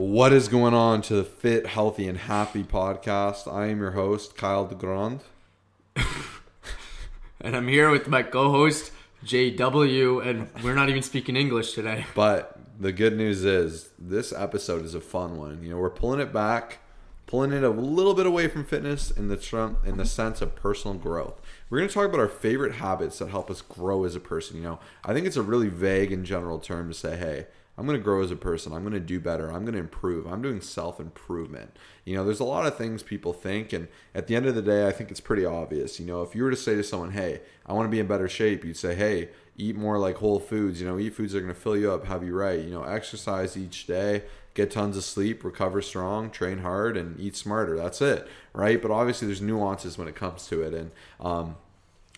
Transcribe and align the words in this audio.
What 0.00 0.32
is 0.32 0.48
going 0.48 0.72
on 0.72 1.02
to 1.02 1.14
the 1.16 1.24
Fit, 1.24 1.66
Healthy, 1.66 2.08
and 2.08 2.16
Happy 2.16 2.64
podcast? 2.64 3.46
I 3.46 3.66
am 3.66 3.80
your 3.80 3.90
host, 3.90 4.34
Kyle 4.34 4.64
DeGrand. 4.64 5.20
and 5.94 7.54
I'm 7.54 7.68
here 7.68 7.90
with 7.90 8.08
my 8.08 8.22
co 8.22 8.50
host, 8.50 8.92
JW, 9.26 10.26
and 10.26 10.48
we're 10.64 10.74
not 10.74 10.88
even 10.88 11.02
speaking 11.02 11.36
English 11.36 11.74
today. 11.74 12.06
But 12.14 12.58
the 12.80 12.92
good 12.92 13.14
news 13.14 13.44
is, 13.44 13.90
this 13.98 14.32
episode 14.32 14.86
is 14.86 14.94
a 14.94 15.02
fun 15.02 15.36
one. 15.36 15.62
You 15.62 15.68
know, 15.68 15.76
we're 15.76 15.90
pulling 15.90 16.20
it 16.20 16.32
back, 16.32 16.78
pulling 17.26 17.52
it 17.52 17.62
a 17.62 17.68
little 17.68 18.14
bit 18.14 18.24
away 18.24 18.48
from 18.48 18.64
fitness 18.64 19.10
in 19.10 19.28
the, 19.28 19.36
tr- 19.36 19.76
in 19.84 19.98
the 19.98 20.06
sense 20.06 20.40
of 20.40 20.56
personal 20.56 20.96
growth. 20.96 21.38
We're 21.68 21.76
going 21.76 21.88
to 21.88 21.94
talk 21.94 22.06
about 22.06 22.20
our 22.20 22.28
favorite 22.28 22.76
habits 22.76 23.18
that 23.18 23.28
help 23.28 23.50
us 23.50 23.60
grow 23.60 24.04
as 24.04 24.16
a 24.16 24.20
person. 24.20 24.56
You 24.56 24.62
know, 24.62 24.78
I 25.04 25.12
think 25.12 25.26
it's 25.26 25.36
a 25.36 25.42
really 25.42 25.68
vague 25.68 26.10
and 26.10 26.24
general 26.24 26.58
term 26.58 26.88
to 26.88 26.94
say, 26.94 27.18
hey, 27.18 27.48
I'm 27.80 27.86
going 27.86 27.98
to 27.98 28.04
grow 28.04 28.22
as 28.22 28.30
a 28.30 28.36
person. 28.36 28.74
I'm 28.74 28.82
going 28.82 28.92
to 28.92 29.00
do 29.00 29.18
better. 29.18 29.50
I'm 29.50 29.62
going 29.62 29.72
to 29.72 29.80
improve. 29.80 30.26
I'm 30.26 30.42
doing 30.42 30.60
self 30.60 31.00
improvement. 31.00 31.74
You 32.04 32.14
know, 32.14 32.26
there's 32.26 32.38
a 32.38 32.44
lot 32.44 32.66
of 32.66 32.76
things 32.76 33.02
people 33.02 33.32
think. 33.32 33.72
And 33.72 33.88
at 34.14 34.26
the 34.26 34.36
end 34.36 34.44
of 34.44 34.54
the 34.54 34.60
day, 34.60 34.86
I 34.86 34.92
think 34.92 35.10
it's 35.10 35.18
pretty 35.18 35.46
obvious. 35.46 35.98
You 35.98 36.04
know, 36.04 36.20
if 36.20 36.34
you 36.34 36.42
were 36.42 36.50
to 36.50 36.56
say 36.58 36.74
to 36.74 36.84
someone, 36.84 37.12
hey, 37.12 37.40
I 37.64 37.72
want 37.72 37.86
to 37.86 37.90
be 37.90 37.98
in 37.98 38.06
better 38.06 38.28
shape, 38.28 38.66
you'd 38.66 38.76
say, 38.76 38.94
hey, 38.94 39.30
eat 39.56 39.76
more 39.76 39.98
like 39.98 40.16
whole 40.16 40.38
foods. 40.38 40.78
You 40.78 40.88
know, 40.88 40.98
eat 40.98 41.14
foods 41.14 41.32
that 41.32 41.38
are 41.38 41.40
going 41.40 41.54
to 41.54 41.58
fill 41.58 41.74
you 41.74 41.90
up, 41.90 42.04
have 42.04 42.22
you 42.22 42.36
right. 42.36 42.60
You 42.60 42.70
know, 42.70 42.82
exercise 42.82 43.56
each 43.56 43.86
day, 43.86 44.24
get 44.52 44.70
tons 44.70 44.98
of 44.98 45.04
sleep, 45.04 45.42
recover 45.42 45.80
strong, 45.80 46.28
train 46.28 46.58
hard, 46.58 46.98
and 46.98 47.18
eat 47.18 47.34
smarter. 47.34 47.78
That's 47.78 48.02
it, 48.02 48.28
right? 48.52 48.82
But 48.82 48.90
obviously, 48.90 49.26
there's 49.26 49.40
nuances 49.40 49.96
when 49.96 50.06
it 50.06 50.14
comes 50.14 50.46
to 50.48 50.60
it. 50.60 50.74
And, 50.74 50.90
um, 51.18 51.56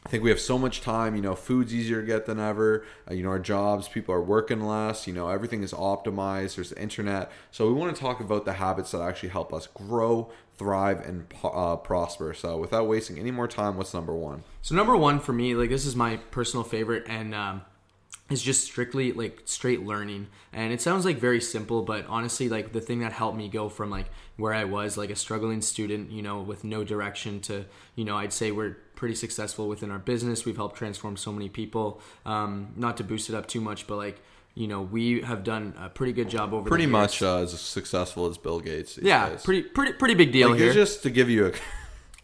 I 0.04 0.08
think 0.08 0.24
we 0.24 0.30
have 0.30 0.40
so 0.40 0.58
much 0.58 0.80
time. 0.80 1.14
You 1.14 1.22
know, 1.22 1.34
food's 1.34 1.72
easier 1.72 2.00
to 2.00 2.06
get 2.06 2.26
than 2.26 2.40
ever. 2.40 2.84
Uh, 3.08 3.14
you 3.14 3.22
know, 3.22 3.28
our 3.30 3.38
jobs, 3.38 3.88
people 3.88 4.14
are 4.14 4.22
working 4.22 4.60
less. 4.60 5.06
You 5.06 5.12
know, 5.12 5.28
everything 5.28 5.62
is 5.62 5.72
optimized. 5.72 6.56
There's 6.56 6.70
the 6.70 6.80
internet. 6.80 7.30
So 7.50 7.68
we 7.68 7.72
want 7.74 7.94
to 7.94 8.00
talk 8.00 8.20
about 8.20 8.44
the 8.44 8.54
habits 8.54 8.90
that 8.90 9.00
actually 9.00 9.28
help 9.28 9.52
us 9.52 9.68
grow, 9.68 10.30
thrive, 10.56 11.00
and 11.00 11.32
uh, 11.44 11.76
prosper. 11.76 12.34
So 12.34 12.56
without 12.58 12.88
wasting 12.88 13.18
any 13.18 13.30
more 13.30 13.46
time, 13.46 13.76
what's 13.76 13.94
number 13.94 14.14
one? 14.14 14.42
So 14.60 14.74
number 14.74 14.96
one 14.96 15.20
for 15.20 15.32
me, 15.32 15.54
like 15.54 15.70
this 15.70 15.86
is 15.86 15.94
my 15.94 16.16
personal 16.16 16.64
favorite, 16.64 17.04
and 17.06 17.34
um, 17.34 17.62
is 18.32 18.42
just 18.42 18.64
strictly 18.64 19.12
like 19.12 19.42
straight 19.44 19.84
learning. 19.84 20.28
And 20.52 20.72
it 20.72 20.80
sounds 20.80 21.04
like 21.04 21.18
very 21.18 21.40
simple 21.40 21.82
but 21.82 22.06
honestly 22.06 22.48
like 22.48 22.72
the 22.72 22.80
thing 22.80 23.00
that 23.00 23.12
helped 23.12 23.36
me 23.36 23.48
go 23.48 23.68
from 23.68 23.90
like 23.90 24.06
where 24.36 24.52
i 24.52 24.64
was 24.64 24.96
like 24.96 25.10
a 25.10 25.16
struggling 25.16 25.60
student 25.60 26.10
you 26.10 26.22
know 26.22 26.40
with 26.40 26.64
no 26.64 26.84
direction 26.84 27.40
to 27.40 27.64
you 27.94 28.04
know 28.04 28.16
i'd 28.16 28.32
say 28.32 28.50
we're 28.50 28.76
pretty 28.94 29.14
successful 29.16 29.66
within 29.68 29.90
our 29.90 29.98
business. 29.98 30.44
We've 30.44 30.56
helped 30.56 30.76
transform 30.76 31.16
so 31.16 31.32
many 31.32 31.48
people. 31.48 32.00
Um, 32.24 32.72
not 32.76 32.98
to 32.98 33.04
boost 33.04 33.28
it 33.28 33.34
up 33.34 33.48
too 33.48 33.60
much 33.60 33.86
but 33.86 33.96
like 33.96 34.20
you 34.54 34.68
know 34.68 34.82
we 34.82 35.22
have 35.22 35.44
done 35.44 35.74
a 35.78 35.88
pretty 35.88 36.12
good 36.12 36.28
job 36.28 36.52
over 36.52 36.68
pretty 36.68 36.86
much 36.86 37.22
uh, 37.22 37.38
as 37.38 37.58
successful 37.58 38.26
as 38.26 38.36
bill 38.36 38.60
gates 38.60 38.98
yeah 39.00 39.30
days. 39.30 39.42
pretty 39.42 39.62
pretty 39.62 39.94
pretty 39.94 40.14
big 40.14 40.30
deal 40.30 40.50
like, 40.50 40.58
here. 40.58 40.72
just 40.74 41.02
to 41.02 41.10
give 41.10 41.30
you 41.30 41.46
a 41.46 41.52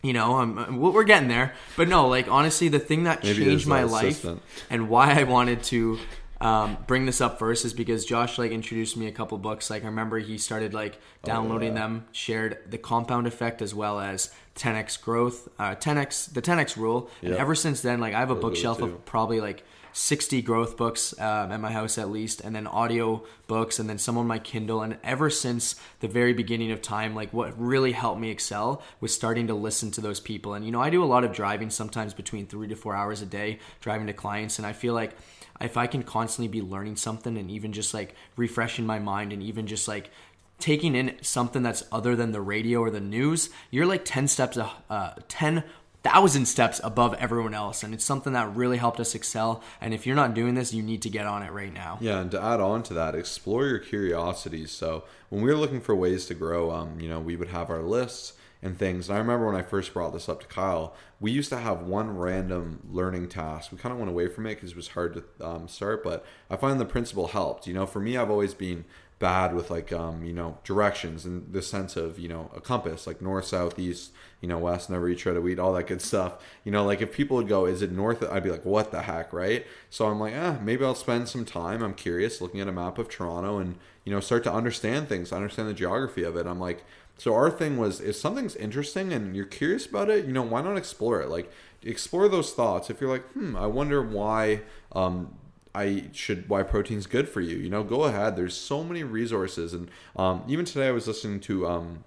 you 0.03 0.13
know, 0.13 0.37
I'm, 0.37 0.79
we're 0.79 1.05
getting 1.05 1.29
there. 1.29 1.55
But 1.77 1.89
no, 1.89 2.09
like 2.09 2.29
honestly, 2.29 2.69
the 2.69 2.79
thing 2.79 3.05
that 3.05 3.23
Maybe 3.23 3.45
changed 3.45 3.67
my 3.67 3.83
life 3.85 4.25
and 4.71 4.89
why 4.89 5.19
I 5.19 5.25
wanted 5.25 5.63
to 5.65 5.99
um, 6.41 6.77
bring 6.87 7.05
this 7.07 7.21
up 7.21 7.39
first 7.39 7.65
is 7.65 7.73
because 7.73 8.05
Josh 8.05 8.39
like 8.39 8.53
introduced 8.53 8.97
me 8.97 9.09
a 9.09 9.13
couple 9.13 9.37
books. 9.39 9.71
Like 9.71 9.83
I 9.83 9.87
remember 9.87 10.19
he 10.19 10.39
started 10.39 10.73
like 10.73 11.01
downloading 11.25 11.73
oh, 11.73 11.75
yeah. 11.75 11.81
them, 11.81 12.07
shared 12.13 12.59
the 12.69 12.79
Compound 12.79 13.27
Effect 13.27 13.61
as 13.61 13.75
well 13.75 13.99
as 13.99 14.33
10x 14.55 15.03
Growth, 15.03 15.49
uh, 15.59 15.75
10x 15.75 16.33
the 16.33 16.43
10x 16.43 16.77
Rule, 16.77 17.11
yep. 17.21 17.33
and 17.33 17.41
ever 17.41 17.55
since 17.55 17.81
then, 17.81 17.99
like 18.01 18.15
I 18.15 18.21
have 18.21 18.31
a 18.31 18.37
bookshelf 18.37 18.81
of 18.81 19.05
probably 19.05 19.41
like 19.41 19.65
60 19.99 20.43
growth 20.43 20.77
books 20.77 21.13
um, 21.19 21.51
at 21.51 21.61
my 21.61 21.73
house 21.73 21.99
at 21.99 22.09
least 22.09 22.41
and 22.41 22.55
then 22.55 22.69
audio 22.69 23.25
books 23.49 23.81
and 23.81 23.91
then 23.91 23.99
some 23.99 24.17
on 24.17 24.29
my 24.29 24.39
kindle. 24.39 24.81
And 24.81 24.97
ever 25.03 25.29
since 25.29 25.75
the 25.99 26.07
very 26.07 26.33
beginning 26.33 26.71
of 26.71 26.81
time 26.81 27.17
like 27.17 27.33
what 27.33 27.59
really 27.61 27.91
helped 27.91 28.21
me 28.21 28.31
excel 28.31 28.81
was 29.01 29.13
starting 29.13 29.49
to 29.49 29.55
listen 29.55 29.91
to 29.93 30.01
those 30.01 30.21
people. 30.21 30.55
And 30.55 30.65
you 30.65 30.71
know 30.71 30.81
i 30.81 30.89
do 30.89 31.03
a 31.03 31.07
lot 31.07 31.25
of 31.25 31.33
driving 31.33 31.69
sometimes 31.69 32.15
between 32.15 32.47
three 32.47 32.69
to 32.69 32.77
four 32.77 32.95
hours 32.95 33.23
a 33.23 33.27
day 33.27 33.59
driving 33.81 34.07
to 34.07 34.13
clients. 34.13 34.59
And 34.59 34.67
i 34.67 34.73
feel 34.73 34.95
like 34.95 35.17
if 35.61 35.77
i 35.77 35.89
can 35.89 36.05
constantly 36.05 36.47
be 36.49 36.63
learning 36.63 36.95
something 36.95 37.37
and 37.37 37.51
even 37.51 37.73
just 37.73 37.93
like 37.93 38.15
refreshing 38.37 38.87
my 38.87 39.01
mind 39.01 39.33
and 39.33 39.43
even 39.43 39.67
just 39.67 39.89
like 39.89 40.11
taking 40.59 40.95
in 40.95 41.17
something 41.23 41.63
that's 41.63 41.85
other 41.93 42.17
than 42.17 42.33
the 42.33 42.41
radio 42.41 42.81
or 42.81 42.91
the 42.91 43.01
news, 43.01 43.51
you're 43.71 43.87
like 43.87 44.05
10 44.05 44.29
steps, 44.29 44.59
uh, 44.59 45.15
10 45.29 45.65
thousand 46.03 46.47
steps 46.47 46.81
above 46.85 47.15
everyone 47.15 47.55
else 47.55 47.83
and 47.83 47.93
it's 47.93 48.05
something 48.05 48.33
that 48.33 48.55
really 48.55 48.77
helped 48.77 49.01
us 49.01 49.15
excel 49.15 49.63
and 49.81 49.93
if 49.93 50.07
you're 50.07 50.17
not 50.17 50.35
doing 50.35 50.55
this 50.55 50.73
you 50.73 50.83
need 50.83 51.03
to 51.03 51.11
get 51.11 51.27
on 51.27 51.43
it 51.43 51.51
right 51.51 51.73
now. 51.73 51.99
Yeah 52.01 52.21
and 52.21 52.31
to 52.31 52.43
add 52.43 52.61
on 52.61 52.83
to 52.85 52.95
that 52.95 53.15
explore 53.15 53.67
your 53.67 53.79
curiosities. 53.79 54.71
So 54.71 55.05
when 55.29 55.43
we 55.43 55.51
were 55.51 55.57
looking 55.57 55.81
for 55.81 55.95
ways 55.95 56.27
to 56.27 56.35
grow 56.35 56.71
um, 56.71 57.01
you 57.01 57.09
know 57.09 57.21
we 57.21 57.37
would 57.37 57.49
have 57.49 57.71
our 57.71 57.83
lists 57.83 58.35
and 58.61 58.77
things 58.77 59.09
and 59.09 59.17
i 59.17 59.21
remember 59.21 59.47
when 59.47 59.55
i 59.55 59.63
first 59.63 59.93
brought 59.95 60.13
this 60.13 60.29
up 60.29 60.41
to 60.41 60.47
kyle 60.49 60.93
we 61.21 61.31
used 61.31 61.49
to 61.51 61.59
have 61.59 61.83
one 61.83 62.17
random 62.17 62.81
learning 62.89 63.29
task. 63.29 63.73
We 63.73 63.79
kind 63.79 63.93
of 63.93 63.99
went 63.99 64.11
away 64.11 64.29
from 64.29 64.47
it 64.47 64.55
because 64.55 64.71
it 64.71 64.77
was 64.77 64.89
hard 64.89 65.15
to 65.15 65.47
um, 65.47 65.69
start 65.69 66.03
but 66.05 66.25
i 66.51 66.57
find 66.57 66.81
the 66.81 66.85
principle 66.85 67.29
helped. 67.29 67.67
You 67.67 67.75
know 67.75 67.87
for 67.87 68.01
me 68.01 68.17
i've 68.17 68.31
always 68.31 68.55
been 68.55 68.85
bad 69.19 69.53
with 69.55 69.71
like 69.71 69.93
um, 69.93 70.23
you 70.23 70.33
know 70.33 70.59
directions 70.65 71.25
and 71.25 71.53
the 71.53 71.63
sense 71.63 71.97
of 71.97 72.19
you 72.19 72.29
know 72.29 72.51
a 72.55 72.61
compass 72.61 73.07
like 73.07 73.21
north 73.21 73.47
south 73.47 73.79
east 73.79 74.13
you 74.41 74.49
know 74.49 74.59
west 74.59 74.89
never 74.89 75.09
eat 75.09 75.19
shredded 75.19 75.43
wheat 75.43 75.59
all 75.59 75.73
that 75.73 75.87
good 75.87 76.01
stuff. 76.01 76.35
You 76.65 76.71
know 76.71 76.85
like 76.85 77.01
if 77.01 77.13
people 77.13 77.37
would 77.37 77.49
go 77.49 77.67
is 77.67 77.83
it 77.83 77.91
north? 77.91 78.23
I'd 78.23 78.45
be 78.45 78.51
like 78.51 78.65
what 78.65 78.93
the 78.93 79.03
heck 79.03 79.33
right? 79.33 79.67
So 79.91 80.07
i'm 80.07 80.21
like 80.21 80.35
ah 80.37 80.59
maybe 80.63 80.85
i'll 80.85 80.95
spend 80.95 81.29
some 81.29 81.45
time 81.45 81.83
i'm 81.83 81.95
curious 81.95 82.41
looking 82.41 82.61
at 82.61 82.69
a 82.69 82.73
map 82.73 82.99
of 82.99 83.09
toronto 83.09 83.59
and 83.59 83.77
you 84.05 84.13
know 84.13 84.21
start 84.21 84.45
to 84.45 84.53
understand 84.53 85.09
things 85.09 85.33
understand 85.33 85.69
the 85.69 85.75
geography 85.75 86.23
of 86.23 86.37
it. 86.37 86.47
I'm 86.47 86.61
like 86.61 86.85
so 87.17 87.35
our 87.35 87.51
thing 87.51 87.77
was 87.77 88.01
if 88.01 88.15
something's 88.15 88.55
interesting 88.57 89.13
and 89.13 89.35
you're 89.35 89.45
curious 89.47 89.87
about 89.87 90.09
it 90.11 90.27
you 90.27 90.33
know 90.33 90.43
why 90.43 90.63
not 90.63 90.77
explore 90.77 91.21
it? 91.21 91.29
Like 91.29 91.51
explore 91.83 92.29
those 92.29 92.53
thoughts. 92.53 92.91
If 92.91 93.01
you're 93.01 93.11
like 93.11 93.27
hmm 93.33 93.57
i 93.57 93.67
wonder 93.67 94.01
why 94.01 94.61
um, 94.93 95.35
I 95.79 96.05
should 96.13 96.49
why 96.49 96.65
protein's 96.65 97.07
good 97.07 97.29
for 97.29 97.41
you. 97.41 97.57
You 97.57 97.71
know, 97.71 97.85
go 97.85 98.03
ahead. 98.05 98.35
There's 98.35 98.57
so 98.57 98.83
many 98.83 99.05
resources, 99.05 99.73
and 99.73 99.89
um, 100.17 100.43
even 100.49 100.65
today 100.65 100.89
I 100.89 100.91
was 100.91 101.07
listening 101.07 101.39
to 101.41 101.69
um, 101.69 102.05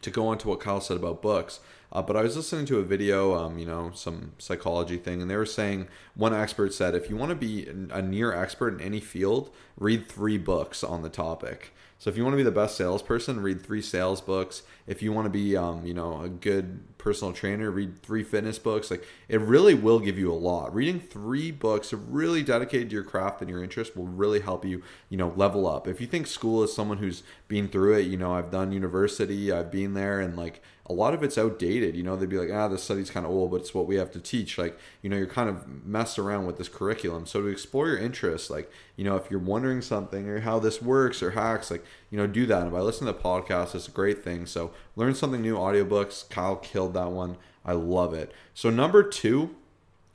to 0.00 0.10
go 0.10 0.28
on 0.28 0.38
to 0.38 0.48
what 0.48 0.60
Kyle 0.60 0.80
said 0.80 0.96
about 0.96 1.20
books. 1.20 1.58
Uh, 1.92 2.02
but 2.02 2.16
I 2.16 2.22
was 2.22 2.36
listening 2.36 2.66
to 2.66 2.78
a 2.78 2.84
video, 2.84 3.34
um, 3.34 3.58
you 3.58 3.66
know, 3.66 3.90
some 3.94 4.32
psychology 4.38 4.96
thing, 4.96 5.20
and 5.20 5.30
they 5.30 5.36
were 5.36 5.46
saying 5.46 5.88
one 6.14 6.34
expert 6.34 6.72
said 6.72 6.94
if 6.94 7.10
you 7.10 7.16
want 7.16 7.30
to 7.30 7.36
be 7.36 7.66
a 7.90 8.00
near 8.00 8.32
expert 8.32 8.74
in 8.74 8.80
any 8.80 9.00
field, 9.00 9.50
read 9.76 10.08
three 10.08 10.38
books 10.38 10.84
on 10.84 11.02
the 11.02 11.08
topic. 11.08 11.72
So 12.00 12.08
if 12.08 12.16
you 12.16 12.24
want 12.24 12.32
to 12.32 12.38
be 12.38 12.42
the 12.42 12.50
best 12.50 12.78
salesperson, 12.78 13.40
read 13.40 13.60
three 13.60 13.82
sales 13.82 14.22
books. 14.22 14.62
If 14.86 15.02
you 15.02 15.12
want 15.12 15.26
to 15.26 15.30
be, 15.30 15.54
um, 15.54 15.84
you 15.84 15.92
know, 15.92 16.22
a 16.22 16.30
good 16.30 16.96
personal 16.96 17.34
trainer, 17.34 17.70
read 17.70 18.02
three 18.02 18.22
fitness 18.22 18.58
books. 18.58 18.90
Like 18.90 19.06
it 19.28 19.38
really 19.38 19.74
will 19.74 20.00
give 20.00 20.16
you 20.18 20.32
a 20.32 20.34
lot. 20.34 20.74
Reading 20.74 20.98
three 20.98 21.50
books 21.50 21.92
really 21.92 22.42
dedicated 22.42 22.88
to 22.88 22.94
your 22.94 23.04
craft 23.04 23.42
and 23.42 23.50
your 23.50 23.62
interest 23.62 23.98
will 23.98 24.06
really 24.06 24.40
help 24.40 24.64
you, 24.64 24.82
you 25.10 25.18
know, 25.18 25.34
level 25.36 25.68
up. 25.68 25.86
If 25.86 26.00
you 26.00 26.06
think 26.06 26.26
school 26.26 26.62
is 26.62 26.72
someone 26.72 26.96
who's 26.96 27.22
been 27.48 27.68
through 27.68 27.98
it, 27.98 28.06
you 28.06 28.16
know, 28.16 28.32
I've 28.32 28.50
done 28.50 28.72
university, 28.72 29.52
I've 29.52 29.70
been 29.70 29.92
there, 29.92 30.20
and 30.20 30.38
like 30.38 30.62
a 30.90 30.92
lot 30.92 31.14
of 31.14 31.22
it's 31.22 31.38
outdated. 31.38 31.94
You 31.94 32.02
know, 32.02 32.16
they'd 32.16 32.28
be 32.28 32.36
like, 32.36 32.50
ah, 32.52 32.66
this 32.66 32.82
study's 32.82 33.12
kind 33.12 33.24
of 33.24 33.30
old, 33.30 33.52
but 33.52 33.60
it's 33.60 33.72
what 33.72 33.86
we 33.86 33.94
have 33.94 34.10
to 34.10 34.18
teach. 34.18 34.58
Like, 34.58 34.76
you 35.02 35.08
know, 35.08 35.16
you're 35.16 35.26
kind 35.26 35.48
of 35.48 35.86
messed 35.86 36.18
around 36.18 36.46
with 36.46 36.58
this 36.58 36.68
curriculum. 36.68 37.26
So 37.26 37.40
to 37.42 37.46
explore 37.46 37.86
your 37.86 37.98
interests, 37.98 38.50
like, 38.50 38.68
you 38.96 39.04
know, 39.04 39.14
if 39.14 39.30
you're 39.30 39.38
wondering 39.38 39.82
something 39.82 40.28
or 40.28 40.40
how 40.40 40.58
this 40.58 40.82
works 40.82 41.22
or 41.22 41.30
hacks, 41.30 41.70
like, 41.70 41.84
you 42.10 42.18
know, 42.18 42.26
do 42.26 42.44
that. 42.46 42.62
And 42.62 42.72
by 42.72 42.80
listening 42.80 43.14
to 43.14 43.20
podcasts, 43.20 43.76
it's 43.76 43.86
a 43.86 43.92
great 43.92 44.24
thing. 44.24 44.46
So 44.46 44.72
learn 44.96 45.14
something 45.14 45.40
new. 45.40 45.56
Audiobooks, 45.56 46.28
Kyle 46.28 46.56
killed 46.56 46.94
that 46.94 47.12
one. 47.12 47.36
I 47.64 47.74
love 47.74 48.12
it. 48.12 48.32
So 48.52 48.68
number 48.68 49.04
two 49.04 49.54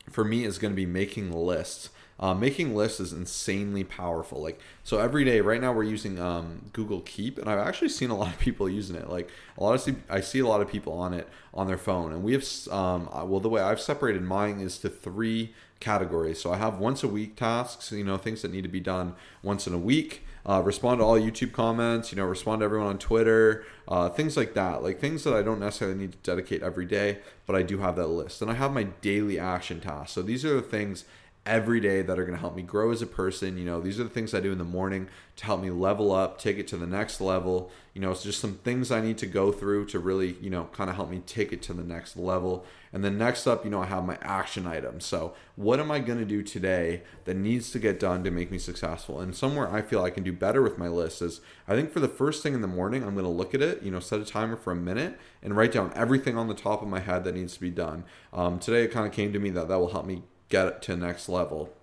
for 0.09 0.25
me 0.25 0.43
is 0.43 0.57
going 0.57 0.73
to 0.73 0.75
be 0.75 0.85
making 0.85 1.31
lists. 1.31 1.89
Uh, 2.17 2.33
making 2.33 2.73
lists 2.73 3.01
is 3.01 3.11
insanely 3.11 3.83
powerful. 3.83 4.41
Like 4.41 4.59
so, 4.83 4.99
every 4.99 5.25
day 5.25 5.41
right 5.41 5.59
now 5.59 5.73
we're 5.73 5.83
using 5.83 6.19
um, 6.19 6.69
Google 6.71 7.01
Keep, 7.01 7.37
and 7.37 7.49
I've 7.49 7.59
actually 7.59 7.89
seen 7.89 8.09
a 8.09 8.17
lot 8.17 8.33
of 8.33 8.39
people 8.39 8.69
using 8.69 8.95
it. 8.95 9.09
Like 9.09 9.29
a 9.57 9.63
lot 9.63 9.73
of 9.73 9.95
I 10.09 10.21
see 10.21 10.39
a 10.39 10.47
lot 10.47 10.61
of 10.61 10.69
people 10.69 10.93
on 10.93 11.13
it 11.13 11.27
on 11.53 11.67
their 11.67 11.77
phone, 11.77 12.13
and 12.13 12.23
we 12.23 12.33
have 12.33 12.45
um, 12.71 13.09
well 13.29 13.39
the 13.41 13.49
way 13.49 13.61
I've 13.61 13.81
separated 13.81 14.21
mine 14.21 14.59
is 14.59 14.77
to 14.79 14.89
three 14.89 15.53
categories. 15.79 16.39
So 16.39 16.53
I 16.53 16.57
have 16.57 16.79
once 16.79 17.03
a 17.03 17.07
week 17.07 17.35
tasks, 17.35 17.91
you 17.91 18.03
know, 18.03 18.17
things 18.17 18.41
that 18.41 18.51
need 18.51 18.63
to 18.63 18.69
be 18.69 18.79
done 18.79 19.15
once 19.43 19.67
in 19.67 19.73
a 19.73 19.77
week. 19.77 20.23
Uh, 20.47 20.61
respond 20.63 20.99
to 20.99 21.03
all 21.03 21.19
YouTube 21.19 21.51
comments, 21.51 22.11
you 22.11 22.17
know, 22.17 22.23
respond 22.23 22.59
to 22.59 22.65
everyone 22.65 22.87
on 22.87 22.99
Twitter, 22.99 23.65
uh, 23.87 24.09
things 24.09 24.37
like 24.37 24.53
that. 24.53 24.83
Like 24.83 24.99
things 24.99 25.23
that 25.23 25.33
I 25.33 25.41
don't 25.41 25.59
necessarily 25.59 25.97
need 25.97 26.11
to 26.11 26.17
dedicate 26.19 26.61
every 26.61 26.85
day, 26.85 27.17
but 27.47 27.55
I 27.55 27.63
do 27.63 27.79
have 27.79 27.95
that 27.95 28.07
list. 28.07 28.43
And 28.43 28.51
I 28.51 28.53
have 28.53 28.71
my 28.71 28.83
daily 28.83 29.39
action 29.39 29.81
tasks. 29.81 30.13
So 30.13 30.21
these 30.21 30.45
are 30.45 30.53
the 30.53 30.61
things 30.61 31.05
every 31.45 31.79
day 31.79 32.01
that 32.01 32.17
are 32.17 32.23
going 32.23 32.35
to 32.35 32.39
help 32.39 32.55
me 32.55 32.63
grow 32.63 32.91
as 32.91 33.01
a 33.01 33.07
person. 33.07 33.57
You 33.57 33.65
know, 33.65 33.79
these 33.79 33.99
are 33.99 34.03
the 34.03 34.09
things 34.09 34.33
I 34.33 34.39
do 34.39 34.51
in 34.51 34.57
the 34.57 34.63
morning 34.63 35.07
to 35.35 35.45
help 35.45 35.61
me 35.61 35.69
level 35.69 36.11
up, 36.11 36.39
take 36.39 36.57
it 36.57 36.67
to 36.69 36.77
the 36.77 36.87
next 36.87 37.21
level. 37.21 37.69
You 37.93 38.01
know, 38.01 38.11
it's 38.11 38.23
just 38.23 38.39
some 38.39 38.55
things 38.55 38.91
I 38.91 38.99
need 39.01 39.17
to 39.19 39.27
go 39.27 39.51
through 39.51 39.85
to 39.87 39.99
really, 39.99 40.37
you 40.41 40.49
know, 40.49 40.69
kind 40.73 40.89
of 40.89 40.95
help 40.95 41.09
me 41.09 41.21
take 41.25 41.53
it 41.53 41.61
to 41.63 41.73
the 41.73 41.83
next 41.83 42.17
level. 42.17 42.65
And 42.91 43.03
then 43.03 43.17
next 43.17 43.45
up, 43.45 43.63
you 43.63 43.69
know, 43.69 43.81
I 43.81 43.85
have 43.85 44.05
my 44.05 44.17
action 44.21 44.65
items. 44.65 45.05
So, 45.05 45.33
what 45.55 45.79
am 45.79 45.91
I 45.91 45.99
going 45.99 46.19
to 46.19 46.25
do 46.25 46.41
today 46.41 47.03
that 47.25 47.35
needs 47.35 47.69
to 47.71 47.79
get 47.79 47.99
done 47.99 48.23
to 48.23 48.31
make 48.31 48.49
me 48.49 48.57
successful? 48.57 49.19
And 49.19 49.35
somewhere 49.35 49.71
I 49.71 49.81
feel 49.81 50.03
I 50.03 50.09
can 50.09 50.23
do 50.23 50.33
better 50.33 50.61
with 50.61 50.77
my 50.77 50.87
list 50.87 51.21
is 51.21 51.41
I 51.67 51.75
think 51.75 51.91
for 51.91 51.99
the 51.99 52.07
first 52.07 52.41
thing 52.41 52.53
in 52.53 52.61
the 52.61 52.67
morning, 52.67 53.03
I'm 53.03 53.13
going 53.13 53.25
to 53.25 53.29
look 53.29 53.53
at 53.53 53.61
it, 53.61 53.83
you 53.83 53.91
know, 53.91 53.99
set 53.99 54.19
a 54.19 54.25
timer 54.25 54.55
for 54.55 54.71
a 54.71 54.75
minute 54.75 55.19
and 55.43 55.55
write 55.55 55.73
down 55.73 55.91
everything 55.95 56.37
on 56.37 56.47
the 56.47 56.53
top 56.53 56.81
of 56.81 56.87
my 56.87 57.01
head 57.01 57.23
that 57.25 57.35
needs 57.35 57.53
to 57.55 57.61
be 57.61 57.69
done. 57.69 58.05
Um, 58.33 58.59
today, 58.59 58.83
it 58.83 58.91
kind 58.91 59.05
of 59.05 59.11
came 59.11 59.31
to 59.33 59.39
me 59.39 59.49
that 59.51 59.67
that 59.67 59.79
will 59.79 59.91
help 59.91 60.05
me 60.05 60.23
get 60.49 60.67
it 60.67 60.81
to 60.83 60.95
next 60.95 61.29
level. 61.29 61.73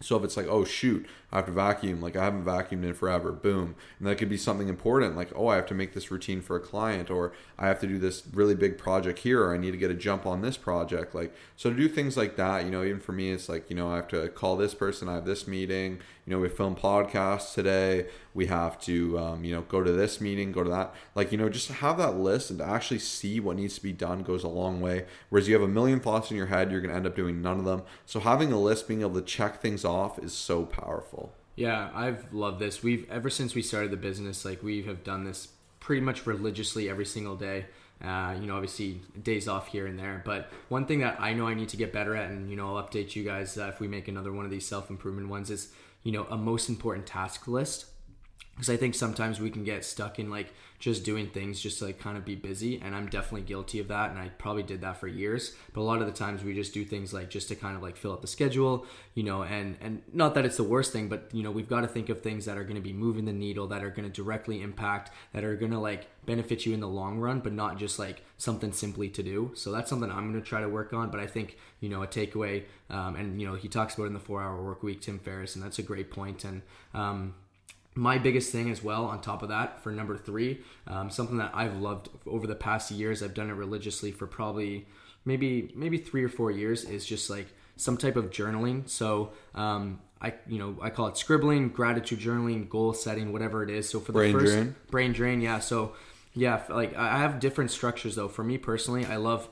So 0.00 0.16
if 0.16 0.24
it's 0.24 0.36
like, 0.36 0.46
oh 0.48 0.64
shoot, 0.64 1.06
I 1.32 1.36
have 1.36 1.46
to 1.46 1.52
vacuum, 1.52 2.00
like 2.00 2.16
I 2.16 2.24
haven't 2.24 2.44
vacuumed 2.44 2.84
in 2.84 2.94
forever, 2.94 3.32
boom. 3.32 3.76
And 3.98 4.08
that 4.08 4.16
could 4.16 4.28
be 4.28 4.36
something 4.36 4.68
important, 4.68 5.16
like, 5.16 5.30
oh, 5.34 5.48
I 5.48 5.56
have 5.56 5.66
to 5.66 5.74
make 5.74 5.94
this 5.94 6.10
routine 6.10 6.40
for 6.40 6.56
a 6.56 6.60
client, 6.60 7.10
or 7.10 7.32
I 7.58 7.68
have 7.68 7.80
to 7.80 7.86
do 7.86 7.98
this 7.98 8.22
really 8.32 8.54
big 8.54 8.78
project 8.78 9.20
here, 9.20 9.44
or 9.44 9.54
I 9.54 9.58
need 9.58 9.70
to 9.72 9.76
get 9.76 9.90
a 9.90 9.94
jump 9.94 10.26
on 10.26 10.42
this 10.42 10.56
project. 10.56 11.14
Like, 11.14 11.34
so 11.56 11.70
to 11.70 11.76
do 11.76 11.88
things 11.88 12.16
like 12.16 12.36
that, 12.36 12.64
you 12.64 12.70
know, 12.70 12.82
even 12.82 13.00
for 13.00 13.12
me, 13.12 13.30
it's 13.30 13.48
like, 13.48 13.70
you 13.70 13.76
know, 13.76 13.92
I 13.92 13.96
have 13.96 14.08
to 14.08 14.28
call 14.28 14.56
this 14.56 14.74
person, 14.74 15.08
I 15.08 15.14
have 15.14 15.24
this 15.24 15.46
meeting, 15.46 16.00
you 16.26 16.36
know, 16.36 16.42
we 16.42 16.48
film 16.48 16.76
podcasts 16.76 17.54
today, 17.54 18.06
we 18.34 18.46
have 18.46 18.80
to, 18.82 19.18
um, 19.18 19.44
you 19.44 19.52
know, 19.52 19.62
go 19.62 19.82
to 19.82 19.90
this 19.92 20.20
meeting, 20.20 20.52
go 20.52 20.62
to 20.62 20.70
that. 20.70 20.94
Like, 21.14 21.32
you 21.32 21.38
know, 21.38 21.48
just 21.48 21.68
have 21.68 21.98
that 21.98 22.16
list 22.16 22.50
and 22.50 22.60
to 22.60 22.64
actually 22.64 23.00
see 23.00 23.40
what 23.40 23.56
needs 23.56 23.74
to 23.74 23.82
be 23.82 23.92
done 23.92 24.22
goes 24.22 24.44
a 24.44 24.48
long 24.48 24.80
way. 24.80 25.06
Whereas 25.28 25.48
you 25.48 25.54
have 25.54 25.62
a 25.62 25.68
million 25.68 25.98
thoughts 25.98 26.30
in 26.30 26.36
your 26.36 26.46
head, 26.46 26.70
you're 26.70 26.80
going 26.80 26.90
to 26.90 26.96
end 26.96 27.06
up 27.06 27.16
doing 27.16 27.42
none 27.42 27.58
of 27.58 27.64
them. 27.64 27.82
So 28.06 28.20
having 28.20 28.52
a 28.52 28.60
list, 28.60 28.86
being 28.86 29.00
able 29.00 29.14
to 29.14 29.22
check 29.22 29.60
things 29.60 29.84
off 29.84 30.18
is 30.18 30.32
so 30.32 30.64
powerful. 30.64 31.19
Yeah, 31.56 31.90
I've 31.94 32.32
loved 32.32 32.58
this. 32.58 32.82
We've, 32.82 33.08
ever 33.10 33.28
since 33.28 33.54
we 33.54 33.62
started 33.62 33.90
the 33.90 33.96
business, 33.96 34.44
like, 34.44 34.62
we 34.62 34.82
have 34.82 35.04
done 35.04 35.24
this 35.24 35.48
pretty 35.78 36.00
much 36.00 36.26
religiously 36.26 36.88
every 36.88 37.06
single 37.06 37.36
day. 37.36 37.66
Uh, 38.02 38.34
you 38.40 38.46
know, 38.46 38.54
obviously 38.54 39.00
days 39.22 39.46
off 39.46 39.68
here 39.68 39.86
and 39.86 39.98
there. 39.98 40.22
But 40.24 40.50
one 40.68 40.86
thing 40.86 41.00
that 41.00 41.20
I 41.20 41.34
know 41.34 41.46
I 41.46 41.54
need 41.54 41.68
to 41.70 41.76
get 41.76 41.92
better 41.92 42.16
at, 42.16 42.30
and 42.30 42.48
you 42.48 42.56
know, 42.56 42.74
I'll 42.74 42.82
update 42.82 43.14
you 43.14 43.24
guys 43.24 43.58
uh, 43.58 43.70
if 43.74 43.78
we 43.78 43.88
make 43.88 44.08
another 44.08 44.32
one 44.32 44.46
of 44.46 44.50
these 44.50 44.66
self 44.66 44.88
improvement 44.88 45.28
ones, 45.28 45.50
is 45.50 45.70
you 46.02 46.12
know 46.12 46.26
a 46.30 46.36
most 46.36 46.70
important 46.70 47.06
task 47.06 47.46
list 47.46 47.84
because 48.60 48.74
I 48.74 48.76
think 48.76 48.94
sometimes 48.94 49.40
we 49.40 49.48
can 49.48 49.64
get 49.64 49.86
stuck 49.86 50.18
in 50.18 50.28
like 50.28 50.52
just 50.78 51.02
doing 51.02 51.30
things 51.30 51.58
just 51.58 51.78
to 51.78 51.86
like 51.86 51.98
kind 51.98 52.18
of 52.18 52.26
be 52.26 52.34
busy 52.34 52.78
and 52.78 52.94
I'm 52.94 53.06
definitely 53.06 53.40
guilty 53.40 53.78
of 53.80 53.88
that 53.88 54.10
and 54.10 54.18
I 54.18 54.28
probably 54.28 54.62
did 54.62 54.82
that 54.82 54.98
for 54.98 55.08
years. 55.08 55.54
But 55.72 55.80
a 55.80 55.82
lot 55.82 56.02
of 56.02 56.06
the 56.06 56.12
times 56.12 56.44
we 56.44 56.52
just 56.52 56.74
do 56.74 56.84
things 56.84 57.14
like 57.14 57.30
just 57.30 57.48
to 57.48 57.54
kind 57.54 57.74
of 57.74 57.82
like 57.82 57.96
fill 57.96 58.12
up 58.12 58.20
the 58.20 58.26
schedule 58.26 58.84
you 59.14 59.22
know 59.22 59.44
and 59.44 59.78
and 59.80 60.02
not 60.12 60.34
that 60.34 60.44
it's 60.44 60.58
the 60.58 60.62
worst 60.62 60.92
thing 60.92 61.08
but 61.08 61.30
you 61.32 61.42
know 61.42 61.50
we've 61.50 61.70
got 61.70 61.80
to 61.80 61.88
think 61.88 62.10
of 62.10 62.20
things 62.20 62.44
that 62.44 62.58
are 62.58 62.64
going 62.64 62.76
to 62.76 62.82
be 62.82 62.92
moving 62.92 63.24
the 63.24 63.32
needle 63.32 63.66
that 63.68 63.82
are 63.82 63.88
going 63.88 64.06
to 64.06 64.14
directly 64.14 64.60
impact 64.60 65.10
that 65.32 65.42
are 65.42 65.56
going 65.56 65.72
to 65.72 65.78
like 65.78 66.08
benefit 66.26 66.66
you 66.66 66.74
in 66.74 66.80
the 66.80 66.88
long 66.88 67.18
run 67.18 67.40
but 67.40 67.54
not 67.54 67.78
just 67.78 67.98
like 67.98 68.22
something 68.36 68.72
simply 68.72 69.08
to 69.08 69.22
do. 69.22 69.52
So 69.54 69.72
that's 69.72 69.88
something 69.88 70.10
I'm 70.10 70.30
going 70.30 70.42
to 70.42 70.46
try 70.46 70.60
to 70.60 70.68
work 70.68 70.92
on 70.92 71.10
but 71.10 71.18
I 71.18 71.26
think 71.26 71.56
you 71.80 71.88
know 71.88 72.02
a 72.02 72.06
takeaway 72.06 72.64
um, 72.90 73.16
and 73.16 73.40
you 73.40 73.48
know 73.48 73.54
he 73.54 73.68
talks 73.68 73.94
about 73.94 74.06
in 74.06 74.12
the 74.12 74.20
four 74.20 74.42
hour 74.42 74.62
work 74.62 74.82
week 74.82 75.00
Tim 75.00 75.18
Ferriss 75.18 75.54
and 75.54 75.64
that's 75.64 75.78
a 75.78 75.82
great 75.82 76.10
point 76.10 76.44
and 76.44 76.60
um, 76.92 77.34
my 77.94 78.18
biggest 78.18 78.52
thing 78.52 78.70
as 78.70 78.82
well 78.82 79.04
on 79.04 79.20
top 79.20 79.42
of 79.42 79.48
that 79.48 79.82
for 79.82 79.90
number 79.90 80.16
three 80.16 80.60
um, 80.86 81.10
something 81.10 81.38
that 81.38 81.50
i've 81.54 81.76
loved 81.76 82.08
over 82.26 82.46
the 82.46 82.54
past 82.54 82.90
years 82.90 83.22
i've 83.22 83.34
done 83.34 83.50
it 83.50 83.54
religiously 83.54 84.12
for 84.12 84.26
probably 84.26 84.86
maybe 85.24 85.72
maybe 85.74 85.98
three 85.98 86.24
or 86.24 86.28
four 86.28 86.50
years 86.50 86.84
is 86.84 87.04
just 87.04 87.30
like 87.30 87.46
some 87.76 87.96
type 87.96 88.16
of 88.16 88.30
journaling. 88.30 88.88
So 88.88 89.32
um, 89.54 90.00
i 90.22 90.34
you 90.46 90.58
know 90.58 90.76
i 90.82 90.90
call 90.90 91.06
it 91.06 91.16
scribbling 91.16 91.70
gratitude 91.70 92.20
journaling 92.20 92.68
goal 92.68 92.92
setting 92.92 93.32
whatever 93.32 93.62
it 93.62 93.70
is. 93.70 93.88
So 93.88 94.00
for 94.00 94.12
the 94.12 94.18
brain 94.18 94.32
first 94.32 94.52
drain. 94.52 94.74
brain 94.90 95.12
drain 95.12 95.40
yeah. 95.40 95.58
So 95.60 95.94
yeah 96.34 96.62
like 96.68 96.94
i 96.96 97.18
have 97.18 97.40
different 97.40 97.70
structures 97.70 98.16
though. 98.16 98.28
For 98.28 98.44
me 98.44 98.58
personally 98.58 99.06
i 99.06 99.16
love 99.16 99.48